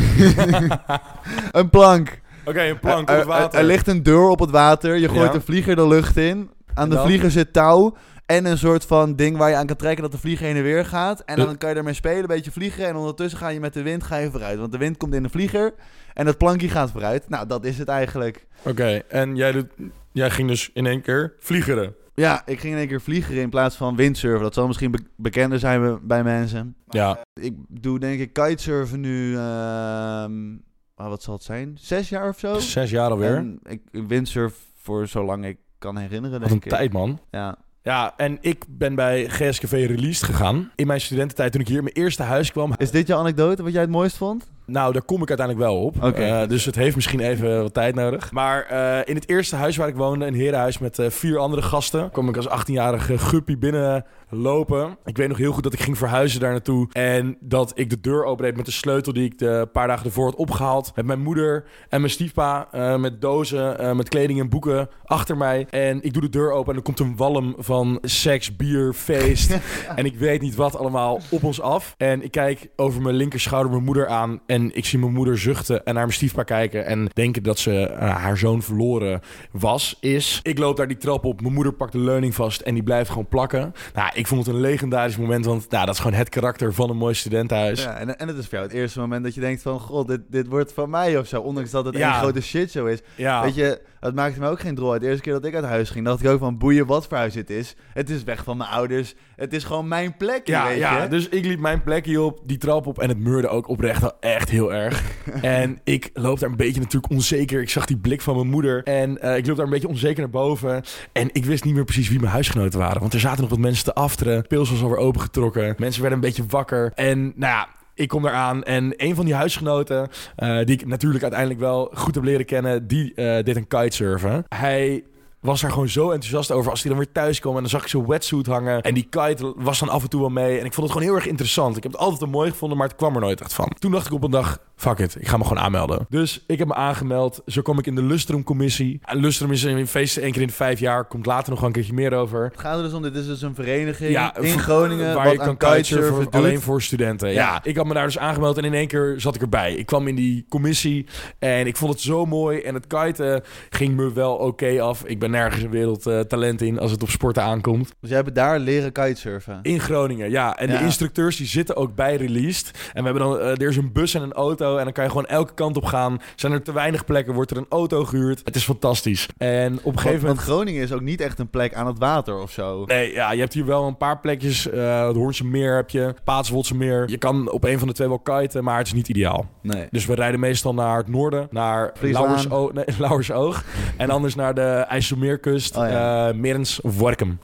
Een 1.51 1.69
plank. 1.69 2.19
Oké, 2.45 2.61
een 2.63 2.79
plank 2.79 3.09
er, 3.09 3.15
op 3.15 3.19
het 3.21 3.27
er- 3.33 3.41
water. 3.41 3.59
Er, 3.59 3.65
ligt 3.65 3.87
een 3.87 4.03
deur 4.03 4.27
op 4.27 4.39
het 4.39 4.49
water. 4.49 4.95
Je 4.97 5.07
gooit 5.09 5.29
Ja. 5.29 5.33
een 5.33 5.41
vlieger 5.41 5.75
de 5.75 5.87
lucht 5.87 6.17
in. 6.17 6.49
Aan 6.73 6.89
de 6.89 6.99
vlieger 6.99 7.31
zit 7.31 7.53
touw. 7.53 7.95
En 8.25 8.45
een 8.45 8.57
soort 8.57 8.85
van 8.85 9.15
ding 9.15 9.37
waar 9.37 9.49
je 9.49 9.55
aan 9.55 9.65
kan 9.65 9.75
trekken 9.75 10.01
dat 10.03 10.11
de 10.11 10.17
vlieger 10.17 10.45
heen 10.45 10.55
en 10.55 10.63
weer 10.63 10.85
gaat. 10.85 11.19
En 11.25 11.35
dan 11.35 11.57
kan 11.57 11.69
je 11.69 11.75
ermee 11.75 11.93
spelen, 11.93 12.19
een 12.21 12.27
beetje 12.27 12.51
vliegen. 12.51 12.87
En 12.87 12.95
ondertussen 12.95 13.39
ga 13.39 13.47
je 13.47 13.59
met 13.59 13.73
de 13.73 13.81
wind 13.81 14.03
ga 14.03 14.17
je 14.17 14.31
vooruit. 14.31 14.59
Want 14.59 14.71
de 14.71 14.77
wind 14.77 14.97
komt 14.97 15.13
in 15.13 15.23
de 15.23 15.29
vlieger. 15.29 15.73
En 16.13 16.25
dat 16.25 16.37
plankje 16.37 16.69
gaat 16.69 16.91
vooruit. 16.91 17.29
Nou, 17.29 17.47
dat 17.47 17.65
is 17.65 17.77
het 17.77 17.87
eigenlijk. 17.87 18.45
Oké, 18.63 19.01
en 19.07 19.35
jij, 19.35 19.51
doet, 19.51 19.67
jij 20.11 20.29
ging 20.29 20.47
dus 20.47 20.69
in 20.73 20.85
één 20.85 21.01
keer 21.01 21.33
vliegeren. 21.39 21.95
Ja, 22.13 22.41
ik 22.45 22.59
ging 22.59 22.73
in 22.73 22.79
één 22.79 22.87
keer 22.87 23.01
vliegeren 23.01 23.41
in 23.41 23.49
plaats 23.49 23.75
van 23.75 23.95
windsurfen. 23.95 24.41
Dat 24.41 24.53
zal 24.53 24.67
misschien 24.67 24.91
be- 24.91 25.05
bekender 25.15 25.59
zijn 25.59 25.99
bij- 26.07 26.23
mensen. 26.23 26.75
Ja. 26.89 27.17
Ik 27.33 27.55
doe 27.67 27.99
denk 27.99 28.19
ik 28.19 28.33
kitesurfen 28.33 28.99
nu... 28.99 29.37
ah, 29.37 31.07
wat 31.09 31.23
zal 31.23 31.33
het 31.33 31.43
zijn? 31.43 31.77
Zes 31.79 32.09
jaar 32.09 32.27
of 32.29 32.39
zo? 32.39 32.59
Zes 32.59 32.89
jaar 32.89 33.09
alweer. 33.09 33.35
En 33.35 33.59
ik 33.63 33.81
windsurf 33.91 34.55
voor 34.75 35.07
zolang 35.07 35.45
ik 35.45 35.57
kan 35.77 35.97
herinneren, 35.97 36.31
Wat 36.39 36.41
een 36.41 36.47
denk 36.59 36.63
ik. 36.63 36.69
tijd, 36.71 36.93
man. 36.93 37.19
Ja. 37.31 37.57
Ja, 37.83 38.13
en 38.17 38.37
ik 38.41 38.65
ben 38.69 38.95
bij 38.95 39.29
GSKV 39.29 39.71
Released 39.71 40.23
gegaan. 40.23 40.71
In 40.75 40.87
mijn 40.87 41.01
studententijd 41.01 41.51
toen 41.51 41.61
ik 41.61 41.67
hier 41.67 41.77
in 41.77 41.83
mijn 41.83 41.95
eerste 41.95 42.23
huis 42.23 42.51
kwam. 42.51 42.73
Is 42.77 42.91
dit 42.91 43.07
jouw 43.07 43.19
anekdote 43.19 43.63
wat 43.63 43.71
jij 43.71 43.81
het 43.81 43.89
mooist 43.89 44.17
vond? 44.17 44.49
Nou, 44.71 44.93
daar 44.93 45.01
kom 45.01 45.21
ik 45.21 45.29
uiteindelijk 45.29 45.67
wel 45.67 45.81
op. 45.81 46.03
Eh, 46.03 46.47
dus 46.47 46.65
het 46.65 46.75
heeft 46.75 46.95
misschien 46.95 47.19
even 47.19 47.61
wat 47.61 47.73
tijd 47.73 47.95
nodig. 47.95 48.31
Maar 48.31 48.65
eh, 48.65 48.99
in 49.05 49.15
het 49.15 49.29
eerste 49.29 49.55
huis 49.55 49.77
waar 49.77 49.87
ik 49.87 49.95
woonde, 49.95 50.25
een 50.25 50.33
herenhuis 50.33 50.77
met 50.77 50.99
eh, 50.99 51.09
vier 51.09 51.37
andere 51.37 51.61
gasten, 51.61 52.11
kwam 52.11 52.29
ik 52.29 52.37
als 52.37 52.47
18-jarige 52.47 53.17
guppy 53.17 53.57
binnen 53.57 54.05
lopen. 54.29 54.97
Ik 55.05 55.17
weet 55.17 55.27
nog 55.27 55.37
heel 55.37 55.51
goed 55.51 55.63
dat 55.63 55.73
ik 55.73 55.79
ging 55.79 55.97
verhuizen 55.97 56.39
daar 56.39 56.51
naartoe. 56.51 56.87
En 56.91 57.37
dat 57.39 57.71
ik 57.75 57.89
de 57.89 57.99
deur 58.01 58.23
opendeed 58.23 58.55
met 58.55 58.65
de 58.65 58.71
sleutel 58.71 59.13
die 59.13 59.25
ik 59.25 59.37
de 59.37 59.69
paar 59.71 59.87
dagen 59.87 60.05
ervoor 60.05 60.25
had 60.25 60.35
opgehaald. 60.35 60.91
Met 60.95 61.05
mijn 61.05 61.21
moeder 61.21 61.63
en 61.89 61.99
mijn 61.99 62.11
stiefpa. 62.11 62.67
met 62.97 63.21
dozen, 63.21 63.95
met 63.95 64.09
kleding 64.09 64.39
en 64.39 64.49
boeken 64.49 64.89
achter 65.05 65.37
mij. 65.37 65.67
En 65.69 66.03
ik 66.03 66.13
doe 66.13 66.21
de 66.21 66.29
deur 66.29 66.51
open 66.51 66.71
en 66.71 66.77
er 66.77 66.83
komt 66.83 66.99
een 66.99 67.15
walm 67.15 67.55
van 67.57 67.97
seks, 68.01 68.55
bier, 68.55 68.93
feest. 68.93 69.59
en 69.95 70.05
ik 70.05 70.15
weet 70.15 70.41
niet 70.41 70.55
wat 70.55 70.77
allemaal 70.77 71.19
op 71.29 71.43
ons 71.43 71.61
af. 71.61 71.95
En 71.97 72.23
ik 72.23 72.31
kijk 72.31 72.69
over 72.75 73.01
mijn 73.01 73.15
linkerschouder 73.15 73.71
mijn 73.71 73.83
moeder 73.83 74.07
aan. 74.07 74.41
En 74.45 74.60
ik 74.73 74.85
zie 74.85 74.99
mijn 74.99 75.13
moeder 75.13 75.37
zuchten 75.39 75.75
en 75.77 75.93
naar 75.93 76.03
mijn 76.03 76.13
stiefpa 76.15 76.43
kijken. 76.43 76.85
En 76.85 77.07
denken 77.13 77.43
dat 77.43 77.59
ze 77.59 77.87
eh, 77.87 78.15
haar 78.15 78.37
zoon 78.37 78.61
verloren 78.61 79.21
was, 79.51 79.97
is. 79.99 80.39
Ik 80.43 80.57
loop 80.57 80.77
daar 80.77 80.87
die 80.87 80.97
trap 80.97 81.25
op. 81.25 81.41
Mijn 81.41 81.53
moeder 81.53 81.73
pakt 81.73 81.91
de 81.91 81.97
leuning 81.99 82.35
vast 82.35 82.61
en 82.61 82.73
die 82.73 82.83
blijft 82.83 83.09
gewoon 83.09 83.27
plakken. 83.27 83.73
Nou, 83.93 84.09
ik 84.13 84.27
vond 84.27 84.45
het 84.45 84.55
een 84.55 84.61
legendarisch 84.61 85.17
moment. 85.17 85.45
Want 85.45 85.69
nou, 85.69 85.85
dat 85.85 85.93
is 85.95 86.01
gewoon 86.01 86.17
het 86.17 86.29
karakter 86.29 86.73
van 86.73 86.89
een 86.89 86.97
mooi 86.97 87.13
studentenhuis. 87.13 87.83
Ja, 87.83 87.95
en, 87.97 88.19
en 88.19 88.27
het 88.27 88.37
is 88.37 88.43
voor 88.43 88.53
jou 88.57 88.63
het 88.65 88.73
eerste 88.75 88.99
moment 88.99 89.23
dat 89.23 89.33
je 89.35 89.41
denkt 89.41 89.61
van... 89.61 89.79
God, 89.79 90.07
dit, 90.07 90.21
dit 90.29 90.47
wordt 90.47 90.73
van 90.73 90.89
mij 90.89 91.17
of 91.17 91.27
zo. 91.27 91.41
Ondanks 91.41 91.71
dat 91.71 91.85
het 91.85 91.97
Ja. 91.97 92.11
één 92.11 92.19
grote 92.19 92.41
shitshow 92.41 92.87
is. 92.87 92.99
Ja. 93.15 93.41
Weet 93.43 93.55
je, 93.55 93.81
het 93.99 94.15
maakte 94.15 94.39
me 94.39 94.47
ook 94.49 94.59
geen 94.59 94.75
drol 94.75 94.91
uit. 94.91 95.01
De 95.01 95.07
eerste 95.07 95.21
keer 95.21 95.33
dat 95.33 95.45
ik 95.45 95.55
uit 95.55 95.65
huis 95.65 95.89
ging, 95.89 96.05
dacht 96.05 96.23
ik 96.23 96.29
ook 96.29 96.39
van... 96.39 96.57
Boeien 96.57 96.85
wat 96.85 97.07
voor 97.07 97.17
huis 97.17 97.35
het 97.35 97.49
is. 97.49 97.75
Het 97.93 98.09
is 98.09 98.23
weg 98.23 98.43
van 98.43 98.57
mijn 98.57 98.69
ouders. 98.69 99.13
Het 99.35 99.53
is 99.53 99.63
gewoon 99.63 99.87
mijn 99.87 100.17
plek, 100.17 100.47
Ja, 100.47 100.67
weet 100.67 100.77
ja, 100.77 101.01
je. 101.03 101.09
dus 101.09 101.29
ik 101.29 101.45
liep 101.45 101.59
mijn 101.59 101.83
plekje 101.83 102.21
op, 102.21 102.39
die 102.45 102.57
trap 102.57 102.85
op 102.87 102.99
en 102.99 103.09
het 103.09 103.17
meurde 103.19 103.47
ook 103.47 103.67
oprecht 103.67 104.13
echt 104.19 104.49
heel 104.51 104.73
erg. 104.73 105.03
en 105.41 105.79
ik 105.83 106.09
loop 106.13 106.39
daar 106.39 106.49
een 106.49 106.55
beetje 106.55 106.81
natuurlijk 106.81 107.11
onzeker. 107.11 107.61
Ik 107.61 107.69
zag 107.69 107.85
die 107.85 107.97
blik 107.97 108.21
van 108.21 108.35
mijn 108.35 108.49
moeder 108.49 108.83
en 108.83 109.21
eh, 109.21 109.37
ik 109.37 109.47
loop 109.47 109.55
daar 109.55 109.65
een 109.65 109.71
beetje 109.71 109.87
onzeker 109.87 110.21
naar 110.21 110.29
boven. 110.29 110.83
En 111.11 111.29
ik 111.33 111.45
wist 111.45 111.63
niet 111.63 111.73
meer 111.73 111.85
precies 111.85 112.09
wie 112.09 112.19
mijn 112.19 112.31
huisgenoten 112.31 112.79
waren, 112.79 113.01
want 113.01 113.13
er 113.13 113.19
zaten 113.19 113.41
nog 113.41 113.49
wat 113.49 113.59
mensen 113.59 113.85
te 113.85 113.93
afteren. 113.93 114.47
Pils 114.47 114.69
was 114.69 114.81
alweer 114.81 114.97
opengetrokken, 114.97 115.75
mensen 115.77 116.01
werden 116.01 116.19
een 116.19 116.25
beetje 116.25 116.45
wakker. 116.47 116.91
En 116.95 117.21
nou 117.21 117.53
ja... 117.53 117.67
Ik 117.93 118.07
kom 118.07 118.25
eraan 118.25 118.63
en 118.63 118.93
een 118.97 119.15
van 119.15 119.25
die 119.25 119.33
huisgenoten, 119.33 120.09
eh, 120.35 120.57
die 120.57 120.75
ik 120.75 120.85
natuurlijk 120.85 121.23
uiteindelijk 121.23 121.59
wel 121.59 121.91
goed 121.93 122.15
heb 122.15 122.23
leren 122.23 122.45
kennen, 122.45 122.87
die 122.87 123.13
eh 123.13 123.43
deed 123.43 123.55
een 123.55 123.67
kitesurfen. 123.67 124.45
Hij 124.47 125.03
was 125.41 125.61
daar 125.61 125.71
gewoon 125.71 125.89
zo 125.89 126.11
enthousiast 126.11 126.51
over. 126.51 126.71
Als 126.71 126.81
hij 126.81 126.89
dan 126.89 126.99
weer 126.99 127.11
thuis 127.11 127.39
kwam 127.39 127.55
en 127.55 127.61
dan 127.61 127.69
zag 127.69 127.81
ik 127.81 127.87
zo'n 127.87 128.07
wetsuit 128.07 128.45
hangen. 128.45 128.81
En 128.81 128.93
die 128.93 129.07
kite 129.09 129.53
was 129.55 129.79
dan 129.79 129.89
af 129.89 130.03
en 130.03 130.09
toe 130.09 130.19
wel 130.19 130.29
mee. 130.29 130.59
En 130.59 130.65
ik 130.65 130.73
vond 130.73 130.87
het 130.87 130.91
gewoon 130.91 131.07
heel 131.07 131.15
erg 131.15 131.27
interessant. 131.27 131.77
Ik 131.77 131.83
heb 131.83 131.91
het 131.91 132.01
altijd 132.01 132.19
wel 132.19 132.29
mooi 132.29 132.49
gevonden, 132.49 132.77
maar 132.77 132.87
het 132.87 132.95
kwam 132.95 133.15
er 133.15 133.21
nooit 133.21 133.41
echt 133.41 133.53
van. 133.53 133.71
Toen 133.79 133.91
dacht 133.91 134.05
ik 134.05 134.13
op 134.13 134.23
een 134.23 134.31
dag, 134.31 134.59
fuck 134.81 134.99
it, 134.99 135.15
ik 135.19 135.27
ga 135.27 135.37
me 135.37 135.43
gewoon 135.43 135.63
aanmelden. 135.63 136.05
Dus 136.09 136.43
ik 136.47 136.59
heb 136.59 136.67
me 136.67 136.73
aangemeld. 136.73 137.41
Zo 137.45 137.61
kwam 137.61 137.79
ik 137.79 137.87
in 137.87 137.95
de 137.95 138.03
Lustrum-commissie. 138.03 138.99
En 139.03 139.17
Lustrum 139.17 139.51
is 139.51 139.63
een 139.63 139.87
feest 139.87 140.17
één 140.17 140.31
keer 140.31 140.41
in 140.41 140.47
de 140.47 140.53
vijf 140.53 140.79
jaar. 140.79 141.05
Komt 141.05 141.25
later 141.25 141.49
nog 141.49 141.59
wel 141.59 141.67
een 141.67 141.75
keertje 141.75 141.93
meer 141.93 142.13
over. 142.13 142.43
Het 142.43 142.59
gaat 142.59 142.77
er 142.77 142.83
dus 142.83 142.93
om, 142.93 143.01
dit 143.01 143.15
is 143.15 143.25
dus 143.25 143.41
een 143.41 143.55
vereniging 143.55 144.11
Ja, 144.11 144.37
in 144.37 144.59
Groningen... 144.59 145.13
Waar 145.15 145.23
wat 145.23 145.33
je 145.33 145.39
kan 145.39 145.57
kitesurfen 145.57 146.29
alleen 146.29 146.61
voor 146.61 146.81
studenten. 146.81 147.29
Ja. 147.29 147.33
Ja. 147.33 147.59
ik 147.63 147.75
had 147.77 147.85
me 147.85 147.93
daar 147.93 148.05
dus 148.05 148.17
aangemeld 148.17 148.57
en 148.57 148.63
in 148.63 148.73
één 148.73 148.87
keer 148.87 149.13
zat 149.17 149.35
ik 149.35 149.41
erbij. 149.41 149.73
Ik 149.75 149.85
kwam 149.85 150.07
in 150.07 150.15
die 150.15 150.45
commissie 150.49 151.05
en 151.39 151.67
ik 151.67 151.77
vond 151.77 151.91
het 151.91 152.01
zo 152.01 152.25
mooi. 152.25 152.59
En 152.59 152.73
het 152.73 152.87
kiten 152.87 153.43
ging 153.69 153.95
me 153.95 154.13
wel 154.13 154.35
oké 154.35 154.81
af. 154.81 155.03
Ik 155.05 155.19
ben 155.19 155.31
nergens 155.31 155.63
een 155.63 155.69
wereldtalent 155.69 156.61
in 156.61 156.79
als 156.79 156.91
het 156.91 157.01
op 157.03 157.09
sporten 157.09 157.43
aankomt. 157.43 157.93
Dus 157.99 158.09
jij 158.09 158.19
hebt 158.19 158.35
daar 158.35 158.59
leren 158.59 158.91
kitesurfen. 158.91 159.59
In 159.61 159.79
Groningen, 159.79 160.29
ja. 160.29 160.57
En 160.57 160.69
Ja. 160.69 160.77
de 160.77 160.83
instructeurs 160.83 161.35
die 161.37 161.47
zitten 161.47 161.75
ook 161.75 161.95
bij 161.95 162.15
Released. 162.15 162.71
En 162.93 163.03
we 163.03 163.09
hebben 163.09 163.27
dan, 163.27 163.39
eh, 163.39 163.49
er 163.49 163.67
is 163.67 163.77
een 163.77 163.91
bus 163.91 164.13
en 164.13 164.21
een 164.21 164.33
auto. 164.33 164.70
En 164.77 164.83
dan 164.83 164.93
kan 164.93 165.03
je 165.03 165.09
gewoon 165.09 165.25
elke 165.25 165.53
kant 165.53 165.77
op 165.77 165.85
gaan. 165.85 166.21
Zijn 166.35 166.51
er 166.51 166.61
te 166.61 166.73
weinig 166.73 167.05
plekken, 167.05 167.33
wordt 167.33 167.51
er 167.51 167.57
een 167.57 167.65
auto 167.69 168.03
gehuurd. 168.05 168.41
Het 168.43 168.55
is 168.55 168.63
fantastisch. 168.63 169.27
En 169.37 169.71
op 169.73 169.77
een 169.77 169.83
Want, 169.83 169.99
gegeven 169.99 170.11
want 170.11 170.21
moment... 170.37 170.39
Groningen 170.39 170.81
is 170.83 170.91
ook 170.91 171.01
niet 171.01 171.21
echt 171.21 171.39
een 171.39 171.49
plek 171.49 171.73
aan 171.73 171.87
het 171.87 171.99
water 171.99 172.39
of 172.41 172.51
zo. 172.51 172.83
Nee, 172.85 173.13
ja, 173.13 173.31
je 173.31 173.39
hebt 173.39 173.53
hier 173.53 173.65
wel 173.65 173.87
een 173.87 173.97
paar 173.97 174.19
plekjes. 174.19 174.69
eh 174.69 175.07
het 175.07 175.15
Hoornse 175.15 175.45
Meer 175.45 175.75
heb 175.75 175.89
je, 175.89 176.13
Paatswoldse 176.23 176.75
Meer. 176.75 177.09
Je 177.09 177.17
kan 177.17 177.51
op 177.51 177.63
een 177.63 177.79
van 177.79 177.87
de 177.87 177.93
twee 177.93 178.07
wel 178.07 178.19
kiten, 178.19 178.63
maar 178.63 178.77
het 178.77 178.87
is 178.87 178.93
niet 178.93 179.07
ideaal. 179.09 179.45
Nee. 179.61 179.87
Dus 179.91 180.05
we 180.05 180.13
rijden 180.15 180.39
meestal 180.39 180.73
naar 180.73 180.97
het 180.97 181.07
noorden, 181.07 181.47
naar. 181.51 181.91
Lauwersoog, 181.99 182.73
nee, 182.73 182.85
Lauwersoog. 182.99 183.63
en 183.97 184.09
anders 184.09 184.35
naar 184.35 184.53
de 184.53 184.85
IJsselmeerkust, 184.89 185.77
Oh 185.77 185.89
ja. 185.89 186.27
eh, 186.29 186.35
Merens 186.35 186.81
of 186.81 186.97
Workum. 186.97 187.39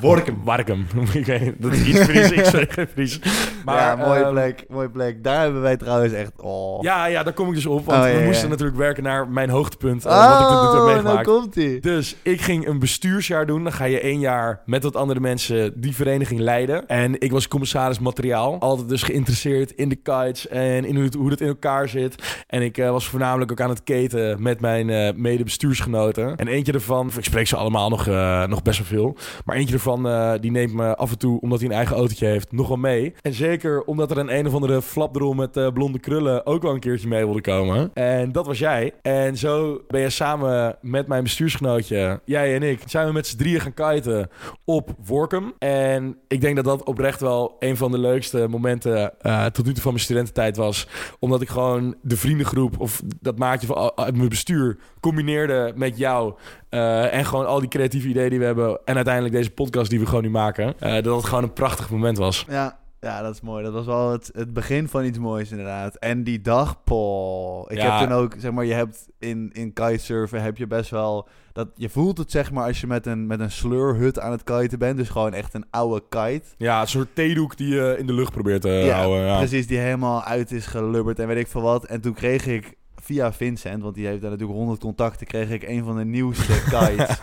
Workum. 0.00 0.40
Warkum. 0.44 0.86
Ik 1.12 1.26
weet- 1.26 1.54
dat 1.62 1.72
is 1.72 1.84
iets 1.86 1.98
Fries, 2.00 2.30
ik 2.30 2.44
zeg 2.44 2.74
geen 2.74 2.86
Fries. 2.92 3.20
Maar, 3.64 3.76
ja, 3.76 3.96
mooie 4.06 4.20
ehm, 4.22 4.30
plek, 4.32 4.64
mooie 4.68 4.90
plek. 4.90 5.24
Daar 5.24 5.42
hebben 5.42 5.60
wij 5.62 5.76
trouwens 5.76 6.12
echt... 6.12 6.32
Oh, 6.36 6.82
Ja, 6.82 7.06
ja, 7.06 7.22
daar 7.22 7.32
kom 7.32 7.48
ik 7.48 7.54
dus 7.54 7.66
op. 7.66 7.84
Want 7.84 8.02
Oh, 8.02 8.08
ja, 8.08 8.14
we 8.14 8.20
ja. 8.20 8.26
moesten 8.26 8.48
natuurlijk 8.48 8.76
werken 8.78 9.02
naar 9.02 9.28
mijn 9.28 9.50
hoogtepunt. 9.50 10.04
eh, 10.04 10.30
wat 10.30 10.40
ik 10.40 10.46
tot 10.46 10.62
nu 10.62 10.66
toe 10.66 10.74
heb 10.74 10.80
oh 10.80 10.84
nou 10.84 10.94
meegemaakt. 11.02 11.26
komt 11.28 11.56
ie. 11.56 11.80
Dus 11.80 12.16
ik 12.22 12.40
ging 12.40 12.66
een 12.66 12.78
bestuursjaar 12.78 13.46
doen. 13.46 13.62
Dan 13.62 13.72
ga 13.72 13.84
je 13.84 14.00
één 14.00 14.18
jaar 14.20 14.62
met 14.66 14.82
wat 14.82 14.96
andere 14.96 15.20
mensen 15.20 15.80
die 15.80 15.94
vereniging 15.94 16.40
leiden. 16.40 16.86
En 16.88 17.20
ik 17.20 17.30
was 17.32 17.48
commissaris 17.48 17.98
materiaal. 17.98 18.56
Altijd 18.60 18.88
dus 18.88 19.02
geïnteresseerd 19.02 19.70
in 19.70 19.88
de 19.88 19.96
kites 19.96 20.48
en 20.48 20.84
in 20.84 20.94
hoe 20.94 21.04
het, 21.04 21.14
hoe 21.14 21.30
het 21.30 21.40
in 21.40 21.48
elkaar 21.48 21.88
zit. 21.88 22.42
En 22.46 22.62
ik 22.62 22.78
eh, 22.78 22.90
was 22.90 23.08
voornamelijk 23.08 23.50
ook 23.50 23.60
aan 23.60 23.68
het 23.68 23.84
keten 23.84 24.42
met 24.42 24.60
mijn 24.60 24.90
eh 24.90 25.14
mede-bestuursgenoten. 25.14 26.36
En 26.36 26.48
eentje 26.48 26.72
ervan, 26.72 27.10
ik 27.18 27.24
spreek 27.24 27.46
ze 27.46 27.56
allemaal 27.56 27.88
nog, 27.88 28.06
eh, 28.06 28.44
nog 28.46 28.62
best 28.62 28.78
wel 28.78 28.86
veel. 28.86 29.16
Maar 29.44 29.56
eentje 29.58 29.74
ervan, 29.74 30.08
eh, 30.08 30.32
die 30.40 30.50
neemt 30.50 30.72
me 30.72 30.96
af 30.96 31.10
en 31.10 31.18
toe, 31.18 31.40
omdat 31.40 31.58
hij 31.60 31.68
een 31.68 31.74
eigen 31.74 31.96
autootje 31.96 32.26
heeft, 32.26 32.52
nog 32.52 32.68
wel 32.68 32.76
mee. 32.76 33.14
En 33.20 33.32
zeker 33.32 33.82
omdat 33.82 34.10
er 34.10 34.18
een 34.18 34.36
een 34.36 34.46
of 34.46 34.54
andere 34.54 34.82
flapdrol 34.82 35.32
met 35.32 35.56
eh, 35.56 35.68
blonde 35.72 35.98
krullen 35.98 36.46
ook 36.46 36.62
wel 36.62 36.72
een 36.72 36.80
keertje 36.80 37.08
mee 37.08 37.24
wilde 37.24 37.40
komen. 37.40 37.90
En 37.94 38.32
dat 38.32 38.46
was 38.46 38.58
jij. 38.58 38.92
En 39.02 39.36
zo 39.36 39.80
ben 39.88 40.00
je 40.00 40.10
samen 40.10 40.76
met 40.80 41.06
mijn 41.06 41.22
bestuursgenootje, 41.22 42.20
jij 42.24 42.54
en 42.54 42.62
ik, 42.62 42.82
zijn 42.86 43.06
we 43.06 43.12
met 43.12 43.26
z'n 43.26 43.36
drieën 43.36 43.60
gaan 43.60 43.74
kiten 43.74 44.30
op 44.64 44.94
Workum. 45.04 45.52
En 45.58 46.16
ik 46.28 46.40
denk 46.40 46.56
dat 46.56 46.64
dat 46.64 46.84
oprecht 46.84 47.20
wel 47.20 47.56
een 47.58 47.76
van 47.76 47.90
de 47.90 47.98
leukste 47.98 48.46
momenten 48.48 49.20
eh, 49.20 49.44
tot 49.44 49.66
nu 49.66 49.72
toe 49.72 49.82
van 49.82 49.92
mijn 49.92 50.04
studententijd 50.04 50.56
was. 50.56 50.88
Omdat 51.18 51.40
ik 51.40 51.48
gewoon 51.48 51.94
de 52.02 52.16
vriendengroep 52.16 52.80
of 52.80 53.02
dat 53.20 53.38
maatje 53.38 53.66
van 53.66 53.92
uit 53.94 54.16
mijn 54.16 54.28
bestuur 54.28 54.78
combineerde 55.00 55.72
met 55.76 55.98
jou. 55.98 56.34
Eh, 56.70 57.14
en 57.14 57.24
gewoon 57.24 57.46
al 57.46 57.60
die 57.60 57.68
creatieve 57.68 58.08
ideeën 58.08 58.30
die 58.30 58.38
we 58.38 58.44
hebben. 58.44 58.80
En 58.84 58.94
uiteindelijk 58.94 59.34
deze 59.34 59.50
podcast 59.50 59.90
die 59.90 60.00
we 60.00 60.06
gewoon 60.06 60.22
nu 60.22 60.30
maken. 60.30 60.74
eh, 60.78 61.02
dat 61.02 61.16
het 61.16 61.24
gewoon 61.24 61.42
een 61.44 61.52
prachtig 61.52 61.90
moment 61.90 62.18
was. 62.18 62.44
Ja, 62.48 62.78
ja, 63.00 63.22
dat 63.22 63.34
is 63.34 63.40
mooi. 63.40 63.64
Dat 63.64 63.72
was 63.72 63.86
wel 63.86 64.12
het, 64.12 64.30
het 64.34 64.52
begin 64.52 64.88
van 64.88 65.04
iets 65.04 65.18
moois 65.18 65.50
inderdaad. 65.50 65.96
En 65.96 66.24
die 66.24 66.40
dag, 66.40 66.82
poh. 66.84 67.64
Ik 67.70 67.76
Ja. 67.78 67.98
heb 67.98 68.08
toen 68.08 68.16
ook, 68.18 68.34
zeg 68.38 68.50
maar, 68.52 68.64
je 68.64 68.72
hebt 68.74 69.08
in, 69.18 69.50
in 69.52 69.72
kitesurfen 69.72 70.42
heb 70.42 70.56
je 70.56 70.66
best 70.66 70.90
wel... 70.90 71.28
Dat, 71.52 71.68
je 71.74 71.88
voelt 71.88 72.18
het 72.18 72.30
zeg 72.30 72.50
maar 72.52 72.66
als 72.66 72.80
je 72.80 72.86
met 72.86 73.06
een, 73.06 73.26
met 73.26 73.40
een 73.40 73.50
sleurhut 73.50 74.18
aan 74.18 74.30
het 74.32 74.44
kiten 74.44 74.78
bent. 74.78 74.96
Dus 74.96 75.08
gewoon 75.08 75.32
echt 75.34 75.54
een 75.54 75.64
oude 75.70 76.02
kite. 76.08 76.42
Ja, 76.56 76.80
een 76.80 76.88
soort 76.88 77.14
theedoek 77.14 77.56
die 77.56 77.74
je 77.74 77.94
in 77.98 78.06
de 78.06 78.12
lucht 78.12 78.32
probeert 78.32 78.62
te 78.62 78.68
Ja, 78.68 78.96
houden. 78.98 79.26
Ja. 79.26 79.36
Precies, 79.38 79.66
die 79.66 79.78
helemaal 79.78 80.22
uit 80.22 80.52
is 80.52 80.66
gelubberd 80.66 81.18
en 81.18 81.26
weet 81.26 81.36
ik 81.36 81.46
veel 81.48 81.60
wat. 81.62 81.84
En 81.86 82.00
toen 82.00 82.14
kreeg 82.14 82.46
ik 82.46 82.74
via 83.02 83.32
Vincent, 83.32 83.82
want 83.82 83.94
die 83.94 84.06
heeft 84.06 84.20
daar 84.20 84.30
natuurlijk 84.30 84.58
honderd 84.58 84.80
contacten, 84.80 85.26
kreeg 85.26 85.50
ik 85.50 85.62
een 85.62 85.84
van 85.84 85.96
de 85.96 86.04
nieuwste 86.04 86.62
kites. 86.72 87.16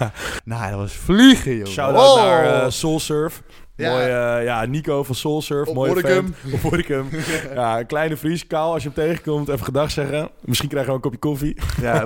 nou, 0.46 0.70
dat 0.70 0.80
was 0.80 0.94
vliegen, 0.94 1.56
joh. 1.58 1.68
Shout-out 1.68 2.18
Oh! 2.18 2.24
naar 2.24 2.64
eh, 2.64 2.70
Soulsurf. 2.70 3.42
Ja. 3.76 3.92
Mooi, 3.92 4.04
eh, 4.04 4.44
ja, 4.46 4.66
Nico 4.66 5.04
van 5.04 5.16
Soulsurf. 5.16 5.68
Op 5.68 6.00
vent. 6.00 6.36
Op 6.64 6.76
ja, 7.54 7.80
een 7.80 7.86
kleine 7.86 8.18
Fries. 8.18 8.48
Kaal, 8.48 8.74
als 8.74 8.84
je 8.84 8.92
hem 8.94 9.06
tegenkomt, 9.08 9.48
even 9.50 9.66
gedag 9.66 9.92
zeggen. 9.92 10.30
Misschien 10.42 10.70
krijgen 10.70 10.90
we 10.90 10.96
een 10.96 11.02
kopje 11.02 11.20
koffie. 11.20 11.58
Ja, 11.82 12.06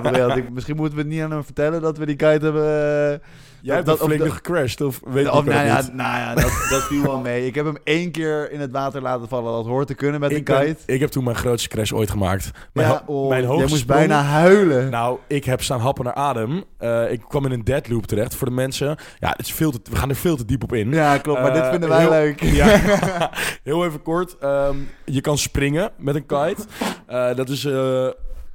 misschien 0.52 0.76
moeten 0.76 0.94
we 0.96 1.02
het 1.02 1.10
niet 1.12 1.22
aan 1.22 1.30
hem 1.30 1.44
vertellen 1.44 1.80
dat 1.82 1.98
we 1.98 2.06
die 2.06 2.16
kite 2.16 2.44
hebben... 2.44 3.12
eh, 3.12 3.18
Jij 3.62 3.74
hebt 3.74 3.86
dat- 3.86 3.98
dat, 3.98 4.06
flink 4.06 4.24
nog 4.24 4.34
gecrashed, 4.34 4.80
of 4.80 5.00
weet 5.04 5.24
niet? 5.24 5.32
nou, 5.44 5.66
ja, 5.66 5.80
nou 5.92 6.18
ja, 6.18 6.34
dat, 6.34 6.66
dat 6.70 6.82
viel 6.82 7.02
wel 7.02 7.18
mee. 7.18 7.46
Ik 7.46 7.54
heb 7.54 7.64
hem 7.64 7.76
één 7.84 8.10
keer 8.10 8.52
in 8.52 8.60
het 8.60 8.70
water 8.70 9.02
laten 9.02 9.28
vallen. 9.28 9.52
Dat 9.52 9.66
hoort 9.66 9.86
te 9.86 9.94
kunnen 9.94 10.20
met 10.20 10.30
ik, 10.30 10.36
een 10.36 10.44
ben- 10.44 10.66
kite. 10.66 10.92
ik 10.92 11.00
heb 11.00 11.10
toen 11.10 11.24
mijn 11.24 11.36
grootste 11.36 11.68
crash 11.68 11.92
ooit 11.92 12.10
gemaakt. 12.10 12.50
Mijn, 12.72 12.88
ja, 12.88 13.02
oh, 13.06 13.28
mijn 13.28 13.40
jij 13.40 13.50
hoogste 13.50 13.68
moest 13.68 13.80
sprong- 13.80 13.98
bijna 14.06 14.22
huilen. 14.22 14.90
Nou, 14.90 15.18
ik 15.26 15.44
heb 15.44 15.62
staan 15.62 15.80
happen 15.80 16.04
naar 16.04 16.14
adem. 16.14 16.64
Eh, 16.78 17.12
ik 17.12 17.20
kwam 17.28 17.44
in 17.44 17.52
een 17.52 17.64
deadloop 17.64 18.06
terecht 18.06 18.34
voor 18.34 18.48
de 18.48 18.54
mensen. 18.54 18.96
Ja, 19.18 19.28
het 19.36 19.46
is 19.46 19.52
veel 19.52 19.70
te, 19.70 19.80
we 19.90 19.96
gaan 19.96 20.08
er 20.08 20.16
veel 20.16 20.36
te 20.36 20.44
diep 20.44 20.62
op 20.62 20.72
in. 20.72 20.90
ja, 20.92 21.18
klopt. 21.18 21.40
Maar 21.40 21.52
dit 21.52 21.62
Eh, 21.62 21.70
vinden 21.70 21.88
wij 21.88 21.98
heel- 22.00 22.10
leuk. 22.10 22.42
Ja, 22.42 22.80
heel 23.64 23.84
even 23.84 24.02
kort. 24.02 24.36
Ehm, 24.40 24.76
je 25.04 25.20
kan 25.20 25.38
springen 25.38 25.90
met 25.96 26.14
een 26.14 26.26
kite. 26.26 26.62
Eh, 27.06 27.34
dat 27.34 27.48
is 27.48 27.64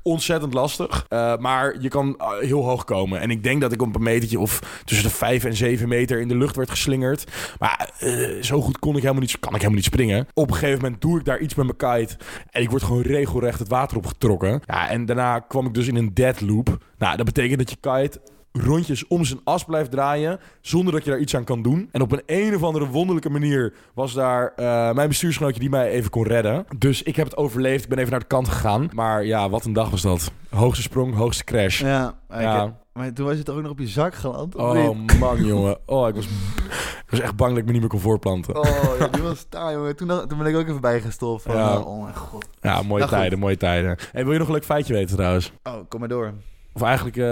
ontzettend 0.06 0.54
lastig. 0.54 1.06
Eh, 1.10 1.38
maar 1.38 1.76
je 1.82 1.90
kan 1.90 2.16
eh, 2.18 2.28
heel 2.40 2.64
hoog 2.64 2.84
komen. 2.84 3.20
En 3.20 3.30
ik 3.30 3.44
denk 3.44 3.62
dat 3.62 3.72
ik 3.72 3.82
op 3.82 3.96
een 3.96 4.04
metertje 4.04 4.40
of 4.40 4.82
tussen 4.86 5.08
de 5.08 5.16
5 5.16 5.44
en 5.44 5.56
7 5.56 5.88
meter 5.88 6.20
in 6.20 6.28
de 6.28 6.38
lucht 6.38 6.56
werd 6.56 6.70
geslingerd. 6.70 7.32
Maar 7.60 7.90
eh, 8.00 8.42
zo 8.42 8.62
goed 8.62 8.80
kon 8.80 8.96
ik 8.96 9.02
helemaal 9.02 9.22
niet, 9.22 9.40
kan 9.40 9.50
ik 9.50 9.56
helemaal 9.56 9.76
niet 9.76 9.84
springen. 9.84 10.28
Op 10.34 10.48
een 10.48 10.54
gegeven 10.54 10.82
moment 10.82 11.02
doe 11.02 11.20
ik 11.20 11.26
daar 11.26 11.40
iets 11.40 11.56
met 11.56 11.66
mijn 11.66 11.98
kite. 11.98 12.18
En 12.52 12.62
ik 12.62 12.70
word 12.70 12.84
gewoon 12.84 13.02
regelrecht 13.02 13.60
het 13.60 13.68
water 13.68 13.98
opgetrokken. 13.98 14.62
Ja, 14.66 14.90
en 14.90 15.06
daarna 15.06 15.40
kwam 15.40 15.66
ik 15.66 15.74
dus 15.74 15.88
in 15.88 15.96
een 15.96 16.14
dead 16.14 16.42
loop. 16.42 16.78
Nou, 16.98 17.18
dat 17.18 17.26
betekent 17.26 17.58
dat 17.58 17.70
je 17.70 17.78
kite 17.80 18.20
rondjes 18.64 19.08
om 19.08 19.26
zijn 19.26 19.40
as 19.44 19.64
blijft 19.64 19.92
draaien 19.92 20.40
zonder 20.62 20.94
dat 20.94 21.04
je 21.04 21.10
daar 21.10 21.20
iets 21.20 21.36
aan 21.36 21.44
kan 21.44 21.62
doen. 21.62 21.90
En 21.92 22.02
op 22.02 22.12
een 22.12 22.24
een 22.26 22.56
of 22.56 22.64
andere 22.64 22.88
wonderlijke 22.88 23.30
manier 23.30 23.74
was 23.94 24.14
daar 24.14 24.54
eh, 24.56 24.92
mijn 24.94 25.08
bestuursgenootje 25.08 25.60
die 25.60 25.70
mij 25.70 25.90
even 25.90 26.10
kon 26.10 26.24
redden. 26.24 26.66
Dus 26.78 27.04
ik 27.04 27.16
heb 27.16 27.26
het 27.26 27.38
overleefd. 27.38 27.84
Ik 27.84 27.90
ben 27.90 27.98
even 27.98 28.12
naar 28.12 28.20
de 28.20 28.26
kant 28.26 28.48
gegaan. 28.48 28.90
Maar 28.94 29.26
ja, 29.26 29.50
wat 29.50 29.66
een 29.66 29.74
dag 29.74 29.90
was 29.90 30.02
dat. 30.02 30.32
Hoogste 30.50 30.82
sprong, 30.82 31.16
hoogste 31.16 31.44
crash. 31.44 31.80
Ja, 31.82 32.14
Ja. 32.30 32.78
maar 32.94 33.14
toen 33.14 33.26
was 33.26 33.38
je 33.38 33.44
toch 33.44 33.56
ook 33.56 33.62
nog 33.62 33.72
op 33.72 33.80
je 33.80 33.88
zak 33.88 34.16
geland? 34.16 34.56
Oh 34.56 34.90
man, 35.20 35.46
jongen. 35.46 35.78
Oh, 35.86 36.08
ik 36.08 36.16
was, 36.16 36.26
ik 36.26 37.06
was 37.10 37.20
echt 37.20 37.36
bang 37.36 37.50
dat 37.52 37.60
ik 37.60 37.66
me 37.66 37.72
niet 37.72 37.82
meer 37.82 37.90
kon 37.90 38.00
voorplanten. 38.00 38.56
Oh, 38.56 38.98
ja, 39.00 39.08
die 39.08 39.22
was 39.22 39.46
taai, 39.50 39.76
jongen. 39.76 39.96
Toen, 39.96 40.08
toen 40.08 40.38
ben 40.38 40.48
ik 40.48 40.56
ook 40.56 40.68
even 40.68 40.82
bijgestopt. 40.82 41.42
Van, 41.42 41.56
Ja. 41.56 41.78
oh 41.80 42.02
mijn 42.04 42.16
god. 42.16 42.46
Ja, 42.62 42.74
mooie 42.76 42.88
Nou, 42.88 43.02
goed. 43.02 43.10
tijden, 43.10 43.40
mooie 43.40 43.58
tijden. 43.58 43.98
Hey, 44.12 44.24
wil 44.24 44.34
je 44.34 44.40
nog 44.40 44.48
een 44.48 44.54
leuk 44.54 44.66
feitje 44.66 44.94
weten 44.94 45.16
trouwens? 45.16 45.52
Oh, 45.64 45.74
kom 45.90 46.00
maar 46.00 46.10
door. 46.10 46.34
Of 46.76 46.82
eigenlijk, 46.82 47.18
eh, 47.18 47.24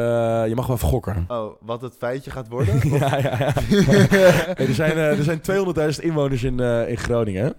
je 0.47 0.51
mag 0.56 0.67
wel 0.67 0.75
even 0.75 0.88
gokken. 0.88 1.25
Oh, 1.38 1.53
wat 1.62 1.82
het 1.82 1.95
feitje 1.97 2.32
gaat 2.32 2.47
worden? 2.47 2.73
Of- 2.75 2.84
ja, 2.99 3.17
ja, 3.17 3.38
ja. 3.39 3.53
Hey, 4.56 4.67
er 4.67 4.73
zijn, 4.73 4.91
eh, 4.91 5.17
er 5.17 5.23
zijn 5.23 5.41
200.000 5.41 6.03
inwoners 6.03 6.43
in, 6.43 6.60
eh, 6.60 6.89
in 6.89 6.97
Groningen. 6.97 7.56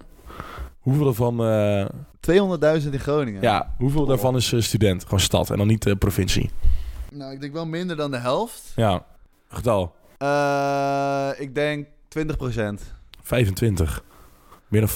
Hoeveel 0.79 1.03
daarvan, 1.03 1.45
eh, 1.45 1.85
200.000 2.19 2.93
in 2.93 2.99
Groningen. 2.99 3.41
ja, 3.41 3.73
hoeveel 3.77 4.01
Oh. 4.01 4.07
daarvan 4.07 4.35
is 4.35 4.53
student? 4.65 5.03
Gewoon 5.03 5.19
stad 5.19 5.49
en 5.49 5.57
dan 5.57 5.67
niet 5.67 5.81
de 5.83 5.95
provincie. 5.95 6.49
Nou, 7.11 7.33
ik 7.33 7.41
denk 7.41 7.53
wel 7.53 7.65
minder 7.65 7.95
dan 7.95 8.11
de 8.11 8.17
helft. 8.17 8.71
Ja, 8.75 9.03
getal. 9.47 9.95
Ik 11.39 11.55
denk 11.55 11.87
20%. 12.07 12.93
25. 13.21 14.03
Meer 14.67 14.81
dan 14.81 14.89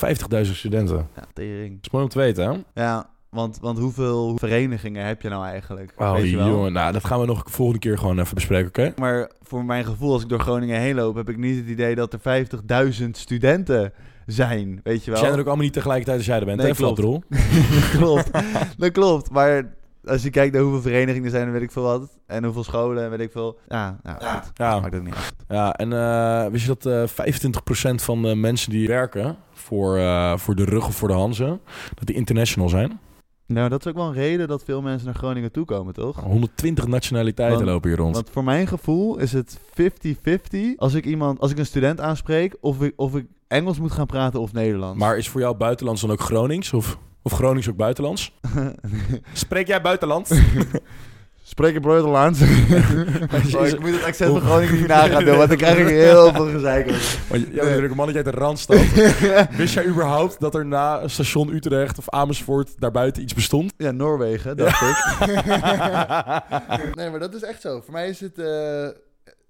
50.000 0.47 0.55
studenten. 0.57 0.95
Dat 0.95 1.05
Ja, 1.15 1.23
tering. 1.33 1.77
is 1.81 1.89
mooi 1.89 2.03
om 2.03 2.09
te 2.09 2.17
weten, 2.17 2.63
hè? 2.73 2.81
Ja, 2.83 3.09
want, 3.29 3.57
want 3.61 3.77
hoeveel 3.79 4.37
verenigingen 4.37 5.05
heb 5.05 5.21
je 5.21 5.29
nou 5.29 5.45
eigenlijk? 5.45 5.93
Oh, 5.97 6.11
Weet 6.13 6.29
je 6.29 6.37
wel? 6.37 6.47
jongen. 6.47 6.73
Nou, 6.73 6.91
dat 6.91 7.05
gaan 7.05 7.19
we 7.19 7.25
nog 7.25 7.43
de 7.43 7.51
volgende 7.51 7.79
keer 7.79 7.97
gewoon 7.97 8.19
even 8.19 8.35
bespreken, 8.35 8.67
oké? 8.67 8.93
Maar 8.99 9.29
voor 9.43 9.65
mijn 9.65 9.85
gevoel, 9.85 10.13
als 10.13 10.21
ik 10.21 10.29
door 10.29 10.39
Groningen 10.39 10.79
heen 10.79 10.95
loop, 10.95 11.15
heb 11.15 11.29
ik 11.29 11.37
niet 11.37 11.57
het 11.57 11.67
idee 11.67 11.95
dat 11.95 12.13
er 12.13 12.45
50.000 13.01 13.09
studenten 13.11 13.93
zijn. 14.25 14.79
Weet 14.83 15.05
je 15.05 15.11
wel? 15.11 15.19
zijn 15.19 15.33
er 15.33 15.39
ook 15.39 15.45
allemaal 15.45 15.63
niet 15.63 15.73
tegelijkertijd 15.73 16.17
als 16.17 16.25
jij 16.25 16.39
er 16.39 16.45
bent, 16.45 16.57
Nee, 16.57 16.67
hè, 16.67 16.75
klopt. 16.75 16.99
Flaprol? 16.99 17.23
klopt. 17.97 18.29
Dat 18.77 18.91
klopt. 18.91 19.29
Maar 19.31 19.77
als 20.05 20.23
je 20.23 20.29
kijkt 20.29 20.53
naar 20.53 20.61
hoeveel 20.61 20.81
verenigingen 20.81 21.23
er 21.23 21.29
zijn, 21.29 21.43
dan 21.43 21.53
weet 21.53 21.61
ik 21.61 21.71
veel 21.71 21.83
wat. 21.83 22.17
En 22.27 22.43
hoeveel 22.43 22.63
scholen, 22.63 23.03
en 23.03 23.09
weet 23.09 23.19
ik 23.19 23.31
veel. 23.31 23.57
Ja, 23.67 23.99
ja, 24.03 24.13
goed. 24.13 24.51
Ja, 24.53 24.79
Maakt 24.79 24.95
ook 24.95 25.03
niet 25.03 25.15
uit. 25.15 25.33
ja 25.47 25.73
en 25.73 25.93
eh, 25.93 26.51
wist 26.51 26.65
je 26.65 26.75
dat 26.79 26.85
eh 26.85 27.27
25% 27.91 27.95
van 27.95 28.21
de 28.21 28.35
mensen 28.35 28.71
die 28.71 28.87
werken 28.87 29.35
voor, 29.53 29.97
eh, 29.97 30.37
voor 30.37 30.55
de 30.55 30.63
rug 30.65 30.87
of 30.87 30.95
voor 30.95 31.07
de 31.07 31.13
Hanze, 31.13 31.59
dat 31.93 32.07
die 32.07 32.15
international 32.15 32.69
zijn? 32.69 32.99
Nou, 33.53 33.69
dat 33.69 33.79
is 33.79 33.87
ook 33.87 33.95
wel 33.97 34.07
een 34.07 34.13
reden 34.13 34.47
dat 34.47 34.63
veel 34.63 34.81
mensen 34.81 35.05
naar 35.05 35.15
Groningen 35.15 35.51
toe 35.51 35.65
komen, 35.65 35.93
toch? 35.93 36.19
120 36.23 36.87
nationaliteiten 36.87 37.57
Want- 37.57 37.69
lopen 37.69 37.89
hier 37.89 37.99
rond. 37.99 38.15
Want 38.15 38.29
voor 38.29 38.43
mijn 38.43 38.67
gevoel 38.67 39.17
is 39.17 39.33
het 39.33 39.59
50-50 39.73 40.75
als 40.77 40.93
ik 40.93 41.05
iemand, 41.05 41.39
als 41.39 41.51
ik 41.51 41.57
een 41.57 41.65
student 41.65 41.99
aanspreek, 42.01 42.55
of 42.61 42.81
ik, 42.81 42.93
of 42.95 43.15
ik 43.15 43.25
Engels 43.47 43.79
moet 43.79 43.91
gaan 43.91 44.05
praten 44.05 44.39
of 44.39 44.53
Nederlands. 44.53 44.99
Maar 44.99 45.17
is 45.17 45.29
voor 45.29 45.41
jou 45.41 45.55
buitenlands 45.55 46.01
dan 46.01 46.11
ook 46.11 46.21
Gronings? 46.21 46.73
Of, 46.73 46.97
of 47.21 47.31
Gronings 47.31 47.69
ook 47.69 47.75
buitenlands? 47.75 48.33
Spreek 49.33 49.67
jij 49.67 49.81
buitenlands? 49.81 50.31
Spreek 51.49 51.75
is- 51.75 51.83
oh, 53.55 53.67
ik 53.67 53.79
moet 53.79 53.91
het 53.91 54.03
accent 54.03 54.31
van 54.31 54.41
Groningen 54.41 54.75
niet 54.75 54.87
nagaan 54.87 55.25
doen, 55.25 55.37
want 55.37 55.49
dan 55.49 55.57
krijg 55.57 55.77
ik 55.77 55.87
heel 55.87 56.33
veel 56.33 56.51
gezeik. 56.51 56.85
Want 57.27 57.41
jij 57.41 57.49
bent 57.51 57.55
natuurlijk 57.63 57.89
een 57.91 57.95
mannetje 57.97 58.23
uit 58.23 58.33
de 58.33 58.39
Randstad. 58.39 58.77
Wist 59.57 59.73
jij 59.73 59.85
überhaupt 59.85 60.39
dat 60.39 60.55
er 60.55 60.65
na 60.65 61.07
station 61.07 61.53
Utrecht 61.53 61.97
of 61.97 62.09
Amersfoort 62.09 62.69
daarbuiten 62.77 63.21
iets 63.23 63.33
bestond? 63.33 63.73
Ja, 63.77 63.91
Noorwegen, 63.91 64.57
dacht 64.57 64.81
ik. 64.81 64.95
nee, 66.95 67.09
maar 67.09 67.19
dat 67.19 67.33
is 67.33 67.43
echt 67.43 67.61
zo. 67.61 67.81
Voor 67.81 67.93
mij 67.93 68.09
is 68.09 68.19
het 68.19 68.39
eh, 68.39 68.87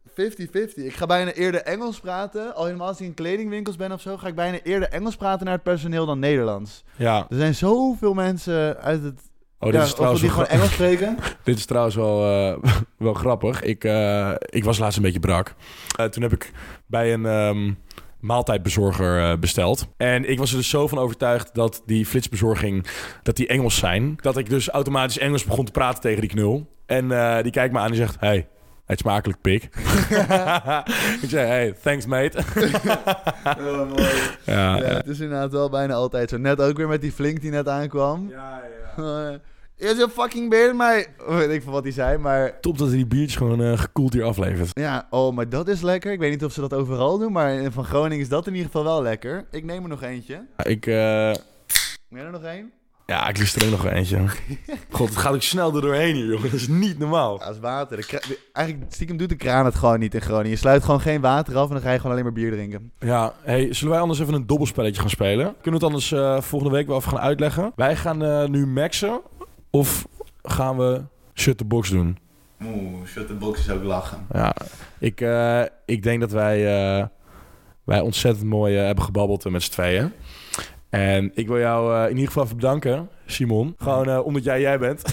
50-50. 0.10 0.74
Ik 0.76 0.94
ga 0.96 1.06
bijna 1.06 1.32
eerder 1.32 1.62
Engels 1.62 2.00
praten. 2.00 2.56
Al 2.56 2.66
helemaal 2.66 2.88
als 2.88 3.00
ik 3.00 3.06
in 3.08 3.14
kledingwinkels 3.14 3.76
ben 3.76 3.92
of 3.92 4.02
zo, 4.02 4.18
ga 4.18 4.28
ik 4.28 4.36
bijna 4.36 4.58
eerder 4.64 4.90
Engels 4.90 5.16
praten 5.16 5.46
naar 5.46 5.56
het 5.56 5.64
personeel 5.64 6.06
dan 6.06 6.20
Nederlands. 6.20 6.84
Ja. 6.96 7.26
Er 7.30 7.38
zijn 7.38 7.56
zoveel 7.56 8.14
mensen 8.14 8.78
uit 8.78 9.04
het... 9.04 9.20
Oh, 9.60 9.70
dit, 9.72 9.80
ja, 9.80 9.86
is 9.86 9.94
trouwens 9.94 10.22
die 10.22 10.30
gewoon 10.30 10.48
Engels 10.48 10.72
spreken. 10.72 11.18
dit 11.44 11.58
is 11.58 11.66
trouwens 11.66 11.96
wel, 11.96 12.26
eh, 12.26 12.72
wel 12.98 13.14
grappig. 13.14 13.62
Ik, 13.62 13.84
eh, 13.84 14.32
ik 14.40 14.64
was 14.64 14.78
laatst 14.80 14.98
een 14.98 15.04
beetje 15.04 15.20
brak. 15.20 15.54
Eh, 15.98 16.06
toen 16.06 16.24
heb 16.24 16.34
ik 16.34 16.52
bij 16.86 17.14
een 17.14 17.26
ehm, 17.26 17.72
maaltijdbezorger 18.20 19.32
eh, 19.32 19.38
besteld. 19.38 19.88
En 19.98 20.30
ik 20.30 20.38
was 20.38 20.52
er 20.52 20.58
dus 20.58 20.70
zo 20.70 20.88
van 20.88 20.98
overtuigd 20.98 21.56
dat 21.56 21.84
die 21.86 22.06
flitsbezorging, 22.06 22.86
dat 23.24 23.36
die 23.36 23.48
Engels 23.48 23.78
zijn. 23.78 24.16
Dat 24.22 24.38
ik 24.38 24.50
dus 24.50 24.70
automatisch 24.70 25.18
Engels 25.18 25.44
begon 25.44 25.66
te 25.66 25.72
praten 25.72 26.02
tegen 26.02 26.22
die 26.22 26.30
knul. 26.30 26.68
En 26.86 27.12
eh, 27.12 27.44
die 27.44 27.52
kijkt 27.52 27.74
me 27.74 27.80
aan 27.80 27.90
en 27.90 27.96
zegt, 27.96 28.16
hey, 28.20 28.48
het 28.86 29.00
smakelijk 29.00 29.42
pik. 29.42 29.64
ik 31.24 31.30
zei, 31.30 31.48
hey, 31.48 31.74
thanks 31.84 32.06
mate. 32.06 32.38
Oh, 33.60 33.90
mooi. 33.90 34.10
ja, 34.46 34.76
Ja, 34.76 34.84
het 34.84 35.08
is 35.08 35.20
inderdaad 35.20 35.52
wel 35.52 35.70
bijna 35.70 35.94
altijd 35.94 36.30
zo. 36.30 36.38
Net 36.38 36.62
ook 36.62 36.78
weer 36.78 36.88
met 36.88 37.02
die 37.02 37.12
flink 37.12 37.42
die 37.42 37.52
net 37.52 37.68
aankwam. 37.68 38.28
ja, 38.30 38.62
ja. 38.64 38.79
Eh, 39.00 39.90
Is 39.92 40.02
een 40.02 40.10
fucking 40.10 40.50
beer 40.50 40.76
mij? 40.76 41.08
Weet 41.28 41.50
ik 41.50 41.62
van 41.64 41.74
wat 41.74 41.84
hij 41.84 41.92
zei, 41.92 42.18
maar... 42.18 42.60
Top 42.60 42.78
dat 42.78 42.88
hij 42.88 42.96
die 42.98 43.06
biertjes 43.08 43.36
gewoon 43.36 43.62
eh, 43.64 43.78
gekoeld 43.80 44.14
hier 44.14 44.24
aflevert. 44.24 44.70
Ja, 44.74 45.08
oh, 45.10 45.36
maar 45.36 45.50
dat 45.50 45.68
is 45.68 45.82
lekker. 45.82 46.12
Ik 46.12 46.20
weet 46.20 46.32
niet 46.32 46.44
of 46.44 46.54
ze 46.54 46.62
dat 46.62 46.74
overal 46.74 47.18
doen, 47.18 47.32
maar 47.32 47.72
van 47.72 47.84
Groningen 47.86 48.20
is 48.24 48.30
dat 48.30 48.48
in 48.48 48.54
ieder 48.54 48.66
geval 48.72 48.84
wel 48.84 49.02
lekker. 49.02 49.46
Ik 49.52 49.64
neem 49.64 49.84
er 49.84 49.90
nog 49.90 50.04
eentje. 50.04 50.46
Ik, 50.64 50.86
eh, 50.86 51.34
Neem 52.10 52.26
er 52.26 52.32
nog 52.32 52.44
één? 52.44 52.72
Ja, 53.10 53.28
ik 53.28 53.38
lust 53.38 53.56
er 53.56 53.66
ook 53.66 53.72
nog 53.72 53.82
wel 53.82 53.92
eentje. 53.92 54.18
God, 54.92 55.10
het 55.10 55.18
gaat 55.18 55.34
ook 55.34 55.42
snel 55.42 55.76
er 55.76 55.82
doorheen 55.82 56.16
hier, 56.16 56.26
jongen. 56.26 56.42
Dat 56.42 56.60
is 56.60 56.68
niet 56.68 57.00
normaal. 57.00 57.40
Ja, 57.40 57.46
dat 57.46 57.56
is 57.56 57.62
water. 57.62 58.22
Eigenlijk, 58.54 58.94
stiekem 58.94 59.18
doet 59.18 59.30
de 59.30 59.36
kraan 59.36 59.66
het 59.66 59.76
gewoon 59.76 60.00
niet 60.00 60.14
in 60.14 60.22
Groningen. 60.22 60.50
Je 60.50 60.56
sluit 60.56 60.84
gewoon 60.84 61.02
geen 61.02 61.22
water 61.22 61.58
af 61.58 61.68
en 61.68 61.74
dan 61.74 61.82
ga 61.82 61.92
je 61.92 61.98
gewoon 61.98 62.12
alleen 62.12 62.24
maar 62.24 62.34
bier 62.34 62.52
drinken. 62.52 62.92
Ja, 63.00 63.34
hey, 63.42 63.74
zullen 63.74 63.94
wij 63.94 64.02
anders 64.02 64.20
even 64.20 64.34
een 64.34 64.48
dobbelspelletje 64.48 65.02
gaan 65.02 65.10
spelen? 65.10 65.56
Kunnen 65.62 65.80
we 65.80 65.86
het 65.86 65.96
anders 65.96 66.12
eh, 66.12 66.42
volgende 66.42 66.76
week 66.76 66.88
wel 66.88 66.98
even 66.98 67.10
gaan 67.10 67.20
uitleggen? 67.20 67.72
Wij 67.76 67.96
gaan 67.96 68.24
eh, 68.24 68.48
nu 68.48 68.68
maxen 68.68 69.22
of 69.70 70.08
gaan 70.44 70.78
we 70.78 71.02
shut 71.34 71.58
the 71.58 71.66
box 71.66 71.90
doen? 71.90 72.18
Oeh, 72.64 73.06
shut 73.08 73.28
the 73.28 73.34
box 73.34 73.60
is 73.60 73.70
ook 73.70 73.84
lachen. 73.84 74.26
Ja, 74.34 74.56
ik, 75.00 75.22
eh, 75.22 75.64
ik 75.86 76.04
denk 76.04 76.20
dat 76.20 76.32
wij, 76.32 76.58
eh, 77.00 77.06
wij 77.84 78.00
ontzettend 78.00 78.46
mooi 78.46 78.76
hebben 78.76 79.04
gebabbeld 79.04 79.50
met 79.50 79.64
z'n 79.64 79.72
tweeën. 79.72 80.12
En 80.90 81.32
ik 81.34 81.48
wil 81.48 81.60
jou 81.60 81.96
eh, 81.96 82.04
in 82.04 82.10
ieder 82.16 82.28
geval 82.28 82.44
even 82.44 82.56
bedanken, 82.56 83.10
Simon. 83.26 83.76
Gewoon 83.78 84.10
eh, 84.10 84.26
omdat 84.26 84.44
jij 84.44 84.62
jij 84.62 84.80
bent. 84.80 85.02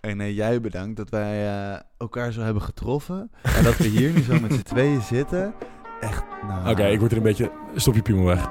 En 0.00 0.16
nee, 0.16 0.34
jij 0.34 0.60
bedankt 0.60 0.96
dat 0.96 1.10
wij 1.10 1.46
eh, 1.46 1.78
elkaar 1.98 2.32
zo 2.32 2.40
hebben 2.40 2.62
getroffen. 2.62 3.30
En 3.56 3.64
dat 3.64 3.76
we 3.76 3.86
hier 3.86 4.10
nu 4.10 4.22
zo 4.22 4.32
met 4.40 4.52
z'n 4.52 4.62
tweeën 4.72 5.00
zitten. 5.02 5.54
Echt, 6.00 6.22
nou... 6.48 6.70
Oké, 6.70 6.86
ik 6.86 6.98
word 6.98 7.10
er 7.10 7.16
een 7.16 7.22
beetje... 7.22 7.50
Stop 7.74 7.94
je 7.94 8.02
piemel 8.02 8.24
weg. 8.24 8.50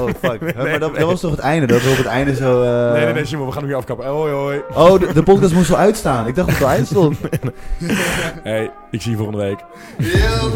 Oh, 0.00 0.08
fuck. 0.20 0.40
Nee, 0.54 0.54
maar 0.54 0.78
dat, 0.78 0.90
nee. 0.90 1.00
dat 1.00 1.08
was 1.08 1.20
toch 1.20 1.30
het 1.30 1.40
einde? 1.40 1.66
Dat 1.66 1.82
we 1.82 1.90
op 1.90 1.96
het 1.96 2.06
einde 2.06 2.34
zo... 2.34 2.62
eh, 2.62 2.92
Nee, 2.92 3.04
nee, 3.04 3.14
nee, 3.14 3.24
Simon, 3.24 3.46
we 3.46 3.52
gaan 3.52 3.60
hem 3.60 3.68
hier 3.70 3.78
afkappen. 3.78 4.06
Hoi, 4.06 4.32
hoi. 4.32 4.60
Oh, 4.74 5.00
de, 5.00 5.12
de 5.12 5.22
podcast 5.22 5.54
moest 5.54 5.68
wel 5.68 5.78
uitstaan. 5.78 6.26
Ik 6.26 6.34
dacht 6.34 6.48
dat 6.48 6.56
het 6.58 6.66
wel 6.66 6.76
uitstond. 6.76 7.18
Hey, 8.42 8.70
ik 8.90 9.02
zie 9.02 9.10
je 9.10 9.16
volgende 9.16 9.42
week. 9.44 9.64
Yo. 9.98 10.50